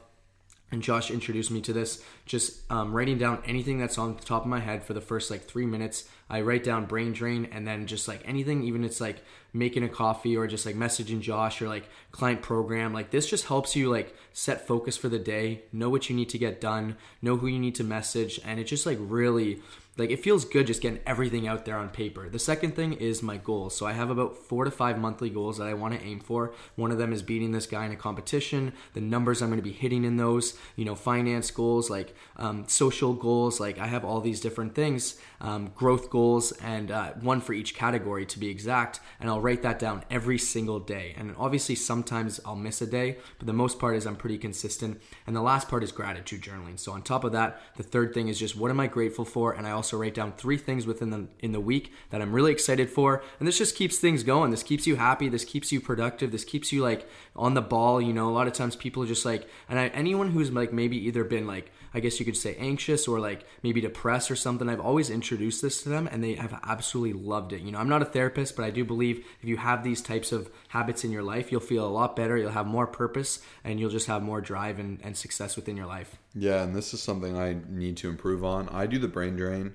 and 0.71 0.83
Josh 0.83 1.11
introduced 1.11 1.51
me 1.51 1.61
to 1.63 1.73
this. 1.73 2.03
Just 2.27 2.71
um, 2.71 2.93
writing 2.93 3.19
down 3.19 3.43
anything 3.47 3.79
that's 3.79 3.99
on 3.99 4.17
the 4.17 4.25
top 4.25 4.43
of 4.43 4.49
my 4.49 4.61
head 4.61 4.83
for 4.83 4.93
the 4.93 5.01
first 5.01 5.31
like 5.31 5.45
three 5.45 5.67
minutes. 5.67 6.05
I 6.29 6.43
write 6.43 6.65
down 6.65 6.87
brain 6.87 7.13
drain 7.13 7.49
and 7.53 7.67
then 7.67 7.87
just 7.87 8.07
like 8.07 8.23
anything, 8.27 8.63
even 8.65 8.85
it's 8.85 9.01
like 9.01 9.23
making 9.53 9.83
a 9.83 9.89
coffee 9.89 10.37
or 10.37 10.47
just 10.47 10.67
like 10.67 10.75
messaging 10.75 11.21
Josh 11.21 11.63
or 11.63 11.69
like 11.69 11.89
client 12.13 12.43
program. 12.43 12.93
Like 12.93 13.11
this 13.11 13.29
just 13.29 13.47
helps 13.47 13.77
you 13.77 13.91
like 13.91 14.15
set 14.33 14.67
focus 14.67 14.97
for 14.97 15.09
the 15.09 15.19
day, 15.19 15.63
know 15.73 15.89
what 15.89 16.11
you 16.11 16.17
need 16.17 16.29
to 16.31 16.39
get 16.39 16.61
done, 16.61 16.97
know 17.23 17.37
who 17.37 17.47
you 17.47 17.59
need 17.59 17.77
to 17.77 17.85
message, 17.85 18.39
and 18.45 18.61
it 18.61 18.65
just 18.65 18.85
like 18.85 18.99
really 19.01 19.63
like 19.99 20.11
it 20.11 20.23
feels 20.23 20.45
good 20.45 20.69
just 20.69 20.81
getting 20.81 21.01
everything 21.05 21.49
out 21.49 21.65
there 21.65 21.77
on 21.77 21.89
paper. 21.89 22.29
The 22.29 22.39
second 22.39 22.77
thing 22.77 22.93
is 22.93 23.23
my 23.23 23.37
goals. 23.37 23.77
So 23.77 23.85
I 23.85 23.93
have 23.93 24.11
about 24.11 24.37
four 24.37 24.65
to 24.65 24.71
five 24.71 24.99
monthly 24.99 25.29
goals 25.29 25.59
that 25.59 25.67
I 25.67 25.75
want 25.75 25.99
to 25.99 26.07
aim 26.07 26.21
for. 26.21 26.55
One 26.77 26.93
of 26.93 26.99
them 26.99 27.13
is 27.13 27.23
beating 27.23 27.51
this 27.51 27.67
guy 27.67 27.85
in 27.85 27.91
a 27.91 27.97
competition. 27.97 28.73
The 28.95 29.01
numbers 29.01 29.43
I'm 29.43 29.49
going 29.49 29.59
to 29.59 29.63
be 29.63 29.73
hitting 29.73 30.05
in 30.05 30.17
those, 30.17 30.57
you 30.77 30.85
know, 30.85 30.95
finance 30.95 31.51
goals, 31.51 31.91
like 31.91 32.15
um, 32.37 32.69
social 32.69 33.13
goals. 33.13 33.59
Like 33.59 33.79
I 33.79 33.89
have 33.89 34.05
all 34.05 34.21
these 34.21 34.41
different 34.41 34.77
things, 34.77 35.19
um, 35.41 35.73
growth 35.75 36.11
goals, 36.11 36.53
and 36.63 36.93
uh, 36.93 37.15
one 37.15 37.41
for 37.41 37.53
each 37.53 37.75
category 37.75 38.25
to 38.27 38.39
be 38.39 38.49
exact. 38.49 39.01
And 39.19 39.29
I'll 39.29 39.41
write 39.41 39.63
that 39.63 39.81
down 39.81 40.05
every 40.11 40.39
single 40.39 40.79
day. 40.79 41.15
And 41.17 41.35
obviously 41.37 41.75
sometimes 41.75 42.41
I'll 42.45 42.55
miss 42.55 42.81
a 42.81 42.87
day, 42.87 43.19
but 43.39 43.47
the 43.47 43.53
most 43.53 43.81
part 43.81 43.97
is 43.97 44.07
I'm 44.07 44.17
pretty 44.17 44.39
consistent. 44.39 45.01
And 45.27 45.35
the 45.35 45.43
last 45.43 45.69
part 45.69 45.83
is 45.83 45.91
gratitude 45.91 46.43
journaling. 46.43 46.79
So 46.79 46.93
on 46.93 47.03
top 47.03 47.25
of 47.25 47.33
that, 47.33 47.61
the 47.77 47.83
third 47.83 48.15
thing 48.15 48.29
is 48.29 48.39
just 48.39 48.57
what 48.57 48.71
am 48.71 48.79
I 48.79 48.87
grateful 48.87 49.25
for? 49.25 49.53
And 49.53 49.67
I 49.67 49.73
also 49.73 49.88
also 49.89 50.03
write 50.03 50.13
down 50.13 50.33
three 50.33 50.59
things 50.59 50.87
within 50.87 51.09
the 51.11 51.27
in 51.41 51.53
the 51.53 51.61
week 51.61 51.93
that 52.11 52.21
I'm 52.21 52.33
really 52.33 52.53
excited 52.53 52.91
for, 52.91 53.23
and 53.39 53.49
this 53.49 53.57
just 53.57 53.75
keeps 53.75 53.97
things 53.97 54.23
going. 54.23 54.51
This 54.51 54.63
keeps 54.63 54.87
you 54.87 54.97
happy. 54.97 55.29
This 55.29 55.45
keeps 55.45 55.73
you 55.73 55.81
productive. 55.81 56.31
This 56.31 56.45
keeps 56.45 56.73
you 56.73 56.83
like 56.83 57.09
on 57.35 57.55
the 57.55 57.63
ball. 57.63 58.01
You 58.03 58.13
know, 58.13 58.29
a 58.29 58.33
lot 58.33 58.47
of 58.47 58.53
times 58.53 58.77
people 58.77 59.03
are 59.03 59.07
just 59.07 59.25
like, 59.25 59.49
and 59.69 59.79
I, 59.79 59.89
anyone 59.89 60.31
who's 60.31 60.53
like 60.53 60.73
maybe 60.73 60.99
either 61.07 61.25
been 61.25 61.47
like 61.47 61.73
I 61.95 62.01
guess 62.01 62.19
you 62.19 62.27
could 62.27 62.37
say 62.37 62.55
anxious 62.59 63.09
or 63.09 63.19
like 63.19 63.45
maybe 63.63 63.81
depressed 63.81 64.31
or 64.31 64.37
something. 64.37 64.69
I've 64.69 64.81
always 64.81 65.11
introduced 65.11 65.63
this 65.63 65.83
to 65.83 65.89
them 65.89 66.09
and 66.11 66.23
they 66.23 66.35
have 66.35 66.59
absolutely 66.65 67.21
loved 67.21 67.53
it. 67.53 67.63
You 67.63 67.73
know, 67.73 67.79
I'm 67.79 67.89
not 67.89 68.03
a 68.03 68.07
therapist, 68.07 68.57
but 68.57 68.65
I 68.65 68.71
do 68.71 68.85
believe 68.85 69.25
if 69.41 69.49
you 69.49 69.57
have 69.57 69.85
these 69.85 70.03
types 70.03 70.33
of 70.33 70.51
habits 70.69 71.05
in 71.05 71.11
your 71.11 71.23
life, 71.23 71.51
you'll 71.51 71.61
feel 71.61 71.87
a 71.87 71.89
lot 71.89 72.17
better, 72.17 72.37
you'll 72.37 72.51
have 72.51 72.67
more 72.67 72.87
purpose, 72.87 73.41
and 73.65 73.81
you'll 73.81 73.91
just 73.91 74.07
have 74.07 74.23
more 74.23 74.41
drive 74.41 74.79
and, 74.79 75.01
and 75.03 75.17
success 75.17 75.57
within 75.57 75.77
your 75.77 75.87
life. 75.87 76.17
Yeah, 76.35 76.63
and 76.63 76.75
this 76.75 76.93
is 76.93 77.03
something 77.03 77.37
I 77.37 77.57
need 77.69 77.97
to 77.99 78.09
improve 78.09 78.45
on. 78.45 78.69
I 78.69 78.87
do 78.87 78.99
the 78.99 79.09
brain 79.09 79.37
drain 79.37 79.75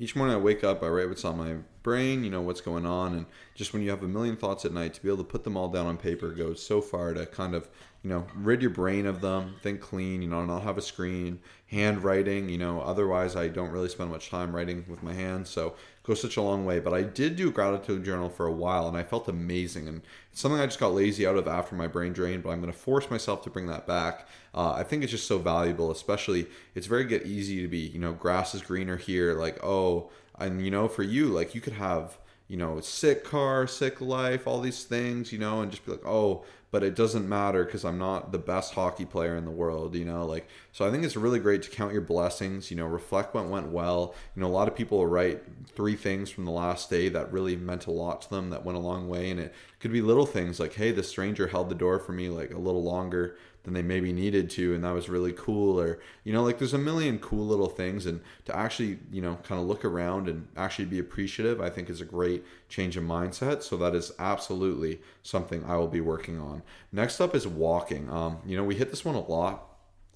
each 0.00 0.16
morning 0.16 0.34
I 0.34 0.38
wake 0.38 0.64
up, 0.64 0.82
I 0.82 0.88
write 0.88 1.10
what's 1.10 1.26
on 1.26 1.36
my 1.36 1.56
brain, 1.82 2.24
you 2.24 2.30
know, 2.30 2.40
what's 2.40 2.62
going 2.62 2.86
on. 2.86 3.14
And 3.14 3.26
just 3.54 3.72
when 3.72 3.82
you 3.82 3.90
have 3.90 4.02
a 4.02 4.08
million 4.08 4.34
thoughts 4.34 4.64
at 4.64 4.72
night, 4.72 4.94
to 4.94 5.02
be 5.02 5.08
able 5.08 5.18
to 5.18 5.24
put 5.24 5.44
them 5.44 5.56
all 5.56 5.68
down 5.68 5.86
on 5.86 5.98
paper 5.98 6.30
goes 6.30 6.64
so 6.64 6.80
far 6.80 7.12
to 7.14 7.26
kind 7.26 7.54
of, 7.54 7.68
you 8.02 8.08
know, 8.08 8.26
rid 8.34 8.62
your 8.62 8.70
brain 8.70 9.04
of 9.06 9.20
them, 9.20 9.56
think 9.62 9.80
clean, 9.80 10.22
you 10.22 10.28
know, 10.28 10.40
and 10.40 10.50
I'll 10.50 10.60
have 10.60 10.78
a 10.78 10.82
screen, 10.82 11.40
handwriting, 11.66 12.48
you 12.48 12.56
know, 12.56 12.80
otherwise 12.80 13.36
I 13.36 13.48
don't 13.48 13.70
really 13.70 13.88
spend 13.88 14.10
much 14.10 14.30
time 14.30 14.56
writing 14.56 14.84
with 14.88 15.02
my 15.02 15.12
hands. 15.12 15.50
So 15.50 15.68
it 15.68 16.06
goes 16.06 16.20
such 16.20 16.38
a 16.38 16.42
long 16.42 16.64
way. 16.64 16.80
But 16.80 16.94
I 16.94 17.02
did 17.02 17.36
do 17.36 17.48
a 17.48 17.52
gratitude 17.52 18.04
journal 18.04 18.30
for 18.30 18.46
a 18.46 18.52
while 18.52 18.88
and 18.88 18.96
I 18.96 19.02
felt 19.02 19.28
amazing. 19.28 19.86
And 19.86 20.00
it's 20.32 20.40
something 20.40 20.60
I 20.60 20.66
just 20.66 20.80
got 20.80 20.94
lazy 20.94 21.26
out 21.26 21.36
of 21.36 21.46
after 21.46 21.74
my 21.74 21.86
brain 21.86 22.14
drain, 22.14 22.40
but 22.40 22.50
I'm 22.50 22.60
going 22.60 22.72
to 22.72 22.78
force 22.78 23.10
myself 23.10 23.42
to 23.42 23.50
bring 23.50 23.66
that 23.66 23.86
back. 23.86 24.26
Uh, 24.54 24.72
I 24.72 24.82
think 24.82 25.02
it's 25.02 25.12
just 25.12 25.28
so 25.28 25.38
valuable, 25.38 25.90
especially 25.90 26.46
it's 26.74 26.86
very 26.86 27.04
get 27.04 27.26
easy 27.26 27.60
to 27.62 27.68
be, 27.68 27.78
you 27.78 27.98
know, 27.98 28.12
grass 28.12 28.54
is 28.54 28.62
greener 28.62 28.96
here. 28.96 29.34
Like, 29.34 29.58
oh, 29.62 29.89
and 30.38 30.64
you 30.64 30.70
know, 30.70 30.88
for 30.88 31.02
you, 31.02 31.26
like 31.26 31.54
you 31.54 31.60
could 31.60 31.74
have, 31.74 32.18
you 32.48 32.56
know, 32.56 32.80
sick 32.80 33.24
car, 33.24 33.66
sick 33.66 34.00
life, 34.00 34.46
all 34.46 34.60
these 34.60 34.84
things, 34.84 35.32
you 35.32 35.38
know, 35.38 35.60
and 35.60 35.70
just 35.70 35.84
be 35.84 35.92
like, 35.92 36.06
oh, 36.06 36.44
but 36.72 36.84
it 36.84 36.94
doesn't 36.94 37.28
matter 37.28 37.64
because 37.64 37.84
I'm 37.84 37.98
not 37.98 38.30
the 38.30 38.38
best 38.38 38.74
hockey 38.74 39.04
player 39.04 39.36
in 39.36 39.44
the 39.44 39.50
world, 39.50 39.94
you 39.94 40.04
know, 40.04 40.24
like 40.24 40.48
so 40.72 40.86
I 40.86 40.90
think 40.90 41.04
it's 41.04 41.16
really 41.16 41.40
great 41.40 41.62
to 41.62 41.70
count 41.70 41.92
your 41.92 42.02
blessings, 42.02 42.70
you 42.70 42.76
know, 42.76 42.86
reflect 42.86 43.34
what 43.34 43.48
went 43.48 43.68
well. 43.68 44.14
You 44.36 44.42
know, 44.42 44.48
a 44.48 44.56
lot 44.58 44.68
of 44.68 44.76
people 44.76 45.04
write 45.06 45.42
three 45.74 45.96
things 45.96 46.30
from 46.30 46.44
the 46.44 46.52
last 46.52 46.88
day 46.88 47.08
that 47.08 47.32
really 47.32 47.56
meant 47.56 47.86
a 47.86 47.90
lot 47.90 48.22
to 48.22 48.30
them 48.30 48.50
that 48.50 48.64
went 48.64 48.78
a 48.78 48.80
long 48.80 49.08
way 49.08 49.30
and 49.30 49.40
it 49.40 49.54
could 49.80 49.92
be 49.92 50.00
little 50.00 50.26
things 50.26 50.60
like, 50.60 50.74
hey, 50.74 50.92
the 50.92 51.02
stranger 51.02 51.48
held 51.48 51.68
the 51.68 51.74
door 51.74 51.98
for 51.98 52.12
me 52.12 52.28
like 52.28 52.52
a 52.54 52.58
little 52.58 52.84
longer 52.84 53.36
than 53.62 53.74
they 53.74 53.82
maybe 53.82 54.12
needed 54.12 54.48
to 54.48 54.74
and 54.74 54.84
that 54.84 54.92
was 54.92 55.08
really 55.08 55.32
cool 55.32 55.78
or 55.80 55.98
you 56.24 56.32
know 56.32 56.42
like 56.42 56.58
there's 56.58 56.74
a 56.74 56.78
million 56.78 57.18
cool 57.18 57.46
little 57.46 57.68
things 57.68 58.06
and 58.06 58.20
to 58.44 58.56
actually 58.56 58.98
you 59.12 59.20
know 59.20 59.36
kind 59.42 59.60
of 59.60 59.66
look 59.66 59.84
around 59.84 60.28
and 60.28 60.46
actually 60.56 60.84
be 60.84 60.98
appreciative 60.98 61.60
i 61.60 61.68
think 61.68 61.90
is 61.90 62.00
a 62.00 62.04
great 62.04 62.44
change 62.68 62.96
of 62.96 63.04
mindset 63.04 63.62
so 63.62 63.76
that 63.76 63.94
is 63.94 64.12
absolutely 64.18 65.00
something 65.22 65.64
i 65.64 65.76
will 65.76 65.88
be 65.88 66.00
working 66.00 66.38
on 66.40 66.62
next 66.92 67.20
up 67.20 67.34
is 67.34 67.46
walking 67.46 68.10
um, 68.10 68.38
you 68.46 68.56
know 68.56 68.64
we 68.64 68.74
hit 68.74 68.90
this 68.90 69.04
one 69.04 69.14
a 69.14 69.20
lot 69.20 69.70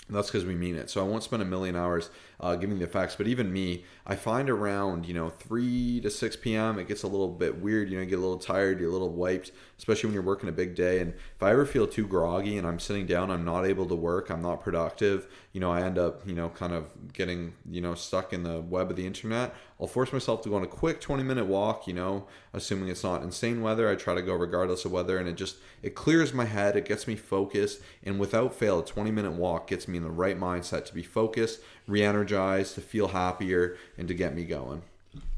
and 0.09 0.17
that's 0.17 0.29
because 0.29 0.45
we 0.45 0.55
mean 0.55 0.77
it. 0.77 0.91
So 0.91 1.01
I 1.01 1.09
won't 1.09 1.23
spend 1.23 1.41
a 1.43 1.47
million 1.47 1.77
hours 1.77 2.11
uh, 2.41 2.57
giving 2.57 2.79
the 2.79 2.85
effects. 2.85 3.17
But 3.17 3.27
even 3.27 3.53
me, 3.53 3.85
I 4.07 4.17
find 4.17 4.51
around 4.51 5.07
you 5.07 5.15
know 5.15 5.31
three 5.31 6.01
to 6.01 6.11
six 6.11 6.37
p.m. 6.37 6.79
it 6.79 6.89
gets 6.89 7.03
a 7.03 7.09
little 7.09 7.29
bit 7.29 7.59
weird. 7.59 7.89
You 7.89 7.97
know, 7.97 8.03
you 8.03 8.09
get 8.09 8.19
a 8.19 8.23
little 8.23 8.39
tired, 8.39 8.81
you're 8.81 8.91
a 8.91 8.93
little 8.93 9.13
wiped, 9.13 9.53
especially 9.79 10.09
when 10.09 10.15
you're 10.15 10.23
working 10.23 10.49
a 10.49 10.53
big 10.53 10.75
day. 10.75 11.01
And 11.01 11.15
if 11.15 11.43
I 11.43 11.51
ever 11.51 11.67
feel 11.67 11.87
too 11.87 12.07
groggy 12.07 12.59
and 12.59 12.67
I'm 12.67 12.79
sitting 12.79 13.07
down, 13.07 13.31
I'm 13.31 13.45
not 13.45 13.65
able 13.65 13.87
to 13.87 13.95
work, 13.95 14.31
I'm 14.31 14.43
not 14.43 14.63
productive. 14.63 15.27
You 15.53 15.61
know, 15.61 15.71
I 15.71 15.83
end 15.83 15.99
up 15.99 16.27
you 16.27 16.35
know 16.35 16.49
kind 16.49 16.73
of 16.73 17.13
getting 17.13 17.55
you 17.71 17.81
know 17.81 17.95
stuck 17.95 18.33
in 18.33 18.43
the 18.43 18.61
web 18.61 18.91
of 18.91 18.97
the 18.97 19.07
internet. 19.07 19.55
I'll 19.81 19.89
force 19.89 20.13
myself 20.13 20.43
to 20.43 20.49
go 20.49 20.55
on 20.55 20.63
a 20.63 20.69
quick 20.69 21.01
20 21.01 21.23
minute 21.23 21.47
walk. 21.47 21.87
You 21.87 21.95
know, 21.95 22.27
assuming 22.53 22.89
it's 22.89 23.05
not 23.05 23.23
insane 23.23 23.61
weather, 23.61 23.89
I 23.89 23.95
try 23.95 24.15
to 24.15 24.23
go 24.23 24.35
regardless 24.35 24.85
of 24.85 24.93
weather, 24.93 25.19
and 25.19 25.29
it 25.29 25.37
just 25.37 25.57
it 25.83 25.95
clears 25.95 26.33
my 26.33 26.45
head, 26.45 26.77
it 26.77 26.87
gets 26.87 27.07
me 27.07 27.17
focused, 27.17 27.81
and 28.03 28.19
without 28.19 28.55
fail, 28.55 28.81
a 28.81 28.85
20 28.85 29.11
minute 29.11 29.33
walk 29.33 29.69
gets 29.69 29.87
me 29.89 29.97
in 29.97 30.03
the 30.03 30.11
right 30.11 30.39
mindset 30.39 30.85
to 30.87 30.95
be 30.95 31.03
focused 31.03 31.61
re-energized, 31.87 32.34
to 32.35 32.81
feel 32.81 33.09
happier, 33.09 33.77
and 33.97 34.09
to 34.09 34.15
get 34.15 34.35
me 34.35 34.45
going. 34.45 34.83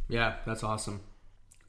Yeah, 0.08 0.36
that's 0.46 0.62
awesome. 0.62 1.00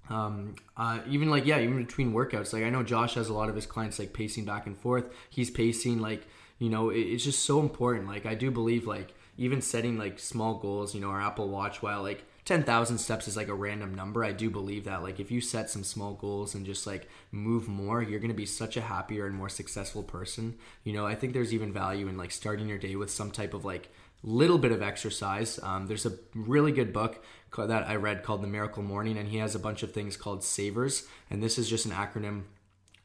Um, 0.10 0.56
uh, 0.78 1.00
even 1.08 1.30
like 1.30 1.46
yeah, 1.46 1.60
even 1.60 1.84
between 1.84 2.14
workouts, 2.14 2.54
like 2.54 2.64
I 2.64 2.70
know 2.70 2.84
Josh 2.84 3.16
has 3.16 3.30
a 3.30 3.34
lot 3.34 3.50
of 3.50 3.56
his 3.56 3.66
clients 3.66 4.00
like 4.00 4.14
pacing 4.14 4.46
back 4.46 4.66
and 4.66 4.78
forth. 4.78 5.06
He's 5.30 5.50
pacing 5.50 6.00
like 6.00 6.28
you 6.60 6.70
know 6.70 6.90
it, 6.90 7.00
it's 7.00 7.24
just 7.24 7.44
so 7.44 7.60
important. 7.60 8.08
Like 8.08 8.26
I 8.26 8.36
do 8.36 8.52
believe 8.52 8.88
like 8.88 9.14
even 9.38 9.62
setting 9.62 9.98
like 9.98 10.20
small 10.20 10.56
goals, 10.56 10.96
you 10.96 11.02
know, 11.02 11.10
our 11.10 11.22
Apple 11.22 11.50
Watch, 11.50 11.82
while 11.82 12.02
like 12.02 12.24
10,000 12.46 12.98
steps 12.98 13.28
is 13.28 13.38
like 13.38 13.50
a 13.50 13.54
random 13.54 13.94
number. 13.94 14.24
I 14.24 14.32
do 14.32 14.50
believe 14.50 14.86
that 14.86 15.04
like 15.04 15.20
if 15.20 15.30
you 15.30 15.42
set 15.42 15.70
some 15.70 15.84
small 15.84 16.14
goals 16.14 16.56
and 16.56 16.66
just 16.66 16.88
like 16.88 17.08
move 17.32 17.68
more, 17.68 18.02
you're 18.02 18.20
going 18.20 18.32
to 18.32 18.36
be 18.36 18.46
such 18.46 18.78
a 18.78 18.82
happier 18.82 19.28
and 19.28 19.36
more 19.36 19.50
successful 19.50 20.02
person. 20.02 20.56
You 20.84 20.94
know, 20.94 21.06
I 21.06 21.14
think 21.14 21.34
there's 21.34 21.54
even 21.54 21.74
value 21.74 22.08
in 22.08 22.18
like 22.18 22.32
starting 22.32 22.68
your 22.68 22.78
day 22.78 22.96
with 22.96 23.12
some 23.12 23.32
type 23.32 23.54
of 23.54 23.66
like 23.66 23.90
little 24.24 24.58
bit 24.58 24.72
of 24.72 24.82
exercise. 24.82 25.60
Um, 25.62 25.88
there's 25.88 26.06
a 26.06 26.14
really 26.34 26.72
good 26.72 26.94
book 26.94 27.24
that 27.58 27.88
I 27.88 27.96
read 27.96 28.24
called 28.24 28.44
The 28.44 28.48
Miracle 28.48 28.84
Morning, 28.84 29.18
and 29.18 29.30
he 29.30 29.38
has 29.38 29.56
a 29.56 29.60
bunch 29.60 29.82
of 29.84 29.92
things 29.92 30.18
called 30.18 30.44
Savers, 30.44 31.08
and 31.30 31.42
this 31.42 31.58
is 31.58 31.70
just 31.70 31.86
an 31.86 31.92
acronym 31.92 32.44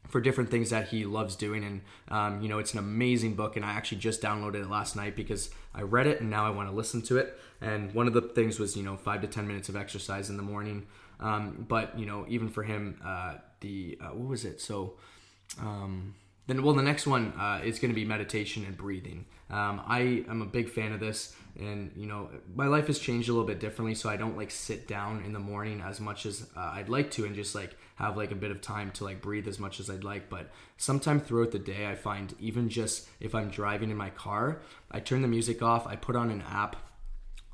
for 0.08 0.20
different 0.20 0.50
things 0.50 0.70
that 0.70 0.88
he 0.88 1.04
loves 1.04 1.36
doing. 1.36 1.64
And 1.64 1.80
um, 2.08 2.42
you 2.42 2.48
know, 2.48 2.58
it's 2.58 2.72
an 2.72 2.78
amazing 2.78 3.34
book, 3.34 3.56
and 3.56 3.64
I 3.64 3.72
actually 3.72 3.98
just 3.98 4.20
downloaded 4.20 4.62
it 4.62 4.68
last 4.68 4.96
night 4.96 5.16
because 5.16 5.50
I 5.74 5.82
read 5.82 6.06
it 6.06 6.20
and 6.20 6.28
now 6.28 6.46
I 6.46 6.50
want 6.50 6.68
to 6.68 6.74
listen 6.74 7.02
to 7.02 7.18
it. 7.18 7.38
And 7.60 7.94
one 7.94 8.06
of 8.06 8.12
the 8.12 8.22
things 8.22 8.58
was 8.58 8.76
you 8.76 8.82
know 8.82 8.96
five 8.96 9.22
to 9.22 9.26
ten 9.26 9.46
minutes 9.46 9.68
of 9.68 9.76
exercise 9.76 10.28
in 10.28 10.36
the 10.36 10.42
morning. 10.42 10.86
Um, 11.20 11.64
but 11.68 11.98
you 11.98 12.04
know, 12.04 12.26
even 12.28 12.48
for 12.48 12.62
him, 12.62 13.00
uh, 13.04 13.34
the 13.60 13.98
uh, 14.00 14.08
what 14.08 14.28
was 14.28 14.44
it? 14.44 14.60
So. 14.60 14.94
Um, 15.60 16.14
then, 16.46 16.62
well, 16.62 16.74
the 16.74 16.82
next 16.82 17.06
one 17.06 17.32
uh, 17.38 17.60
is 17.64 17.78
going 17.78 17.90
to 17.90 17.94
be 17.94 18.04
meditation 18.04 18.64
and 18.64 18.76
breathing. 18.76 19.26
Um, 19.50 19.82
I 19.86 20.24
am 20.28 20.42
a 20.42 20.46
big 20.46 20.68
fan 20.70 20.92
of 20.92 21.00
this, 21.00 21.36
and 21.58 21.92
you 21.94 22.06
know, 22.06 22.30
my 22.54 22.66
life 22.66 22.86
has 22.86 22.98
changed 22.98 23.28
a 23.28 23.32
little 23.32 23.46
bit 23.46 23.60
differently, 23.60 23.94
so 23.94 24.08
I 24.08 24.16
don't 24.16 24.36
like 24.36 24.50
sit 24.50 24.88
down 24.88 25.22
in 25.24 25.32
the 25.32 25.38
morning 25.38 25.80
as 25.80 26.00
much 26.00 26.26
as 26.26 26.46
uh, 26.56 26.72
I'd 26.74 26.88
like 26.88 27.10
to, 27.12 27.26
and 27.26 27.34
just 27.34 27.54
like 27.54 27.76
have 27.96 28.16
like 28.16 28.32
a 28.32 28.36
bit 28.36 28.50
of 28.50 28.60
time 28.60 28.90
to 28.92 29.04
like 29.04 29.20
breathe 29.20 29.46
as 29.46 29.58
much 29.58 29.78
as 29.78 29.90
I'd 29.90 30.04
like. 30.04 30.30
But 30.30 30.50
sometime 30.78 31.20
throughout 31.20 31.52
the 31.52 31.58
day, 31.58 31.86
I 31.86 31.94
find 31.94 32.34
even 32.40 32.68
just 32.68 33.08
if 33.20 33.34
I'm 33.34 33.50
driving 33.50 33.90
in 33.90 33.96
my 33.96 34.10
car, 34.10 34.62
I 34.90 35.00
turn 35.00 35.22
the 35.22 35.28
music 35.28 35.62
off, 35.62 35.86
I 35.86 35.96
put 35.96 36.16
on 36.16 36.30
an 36.30 36.42
app 36.42 36.76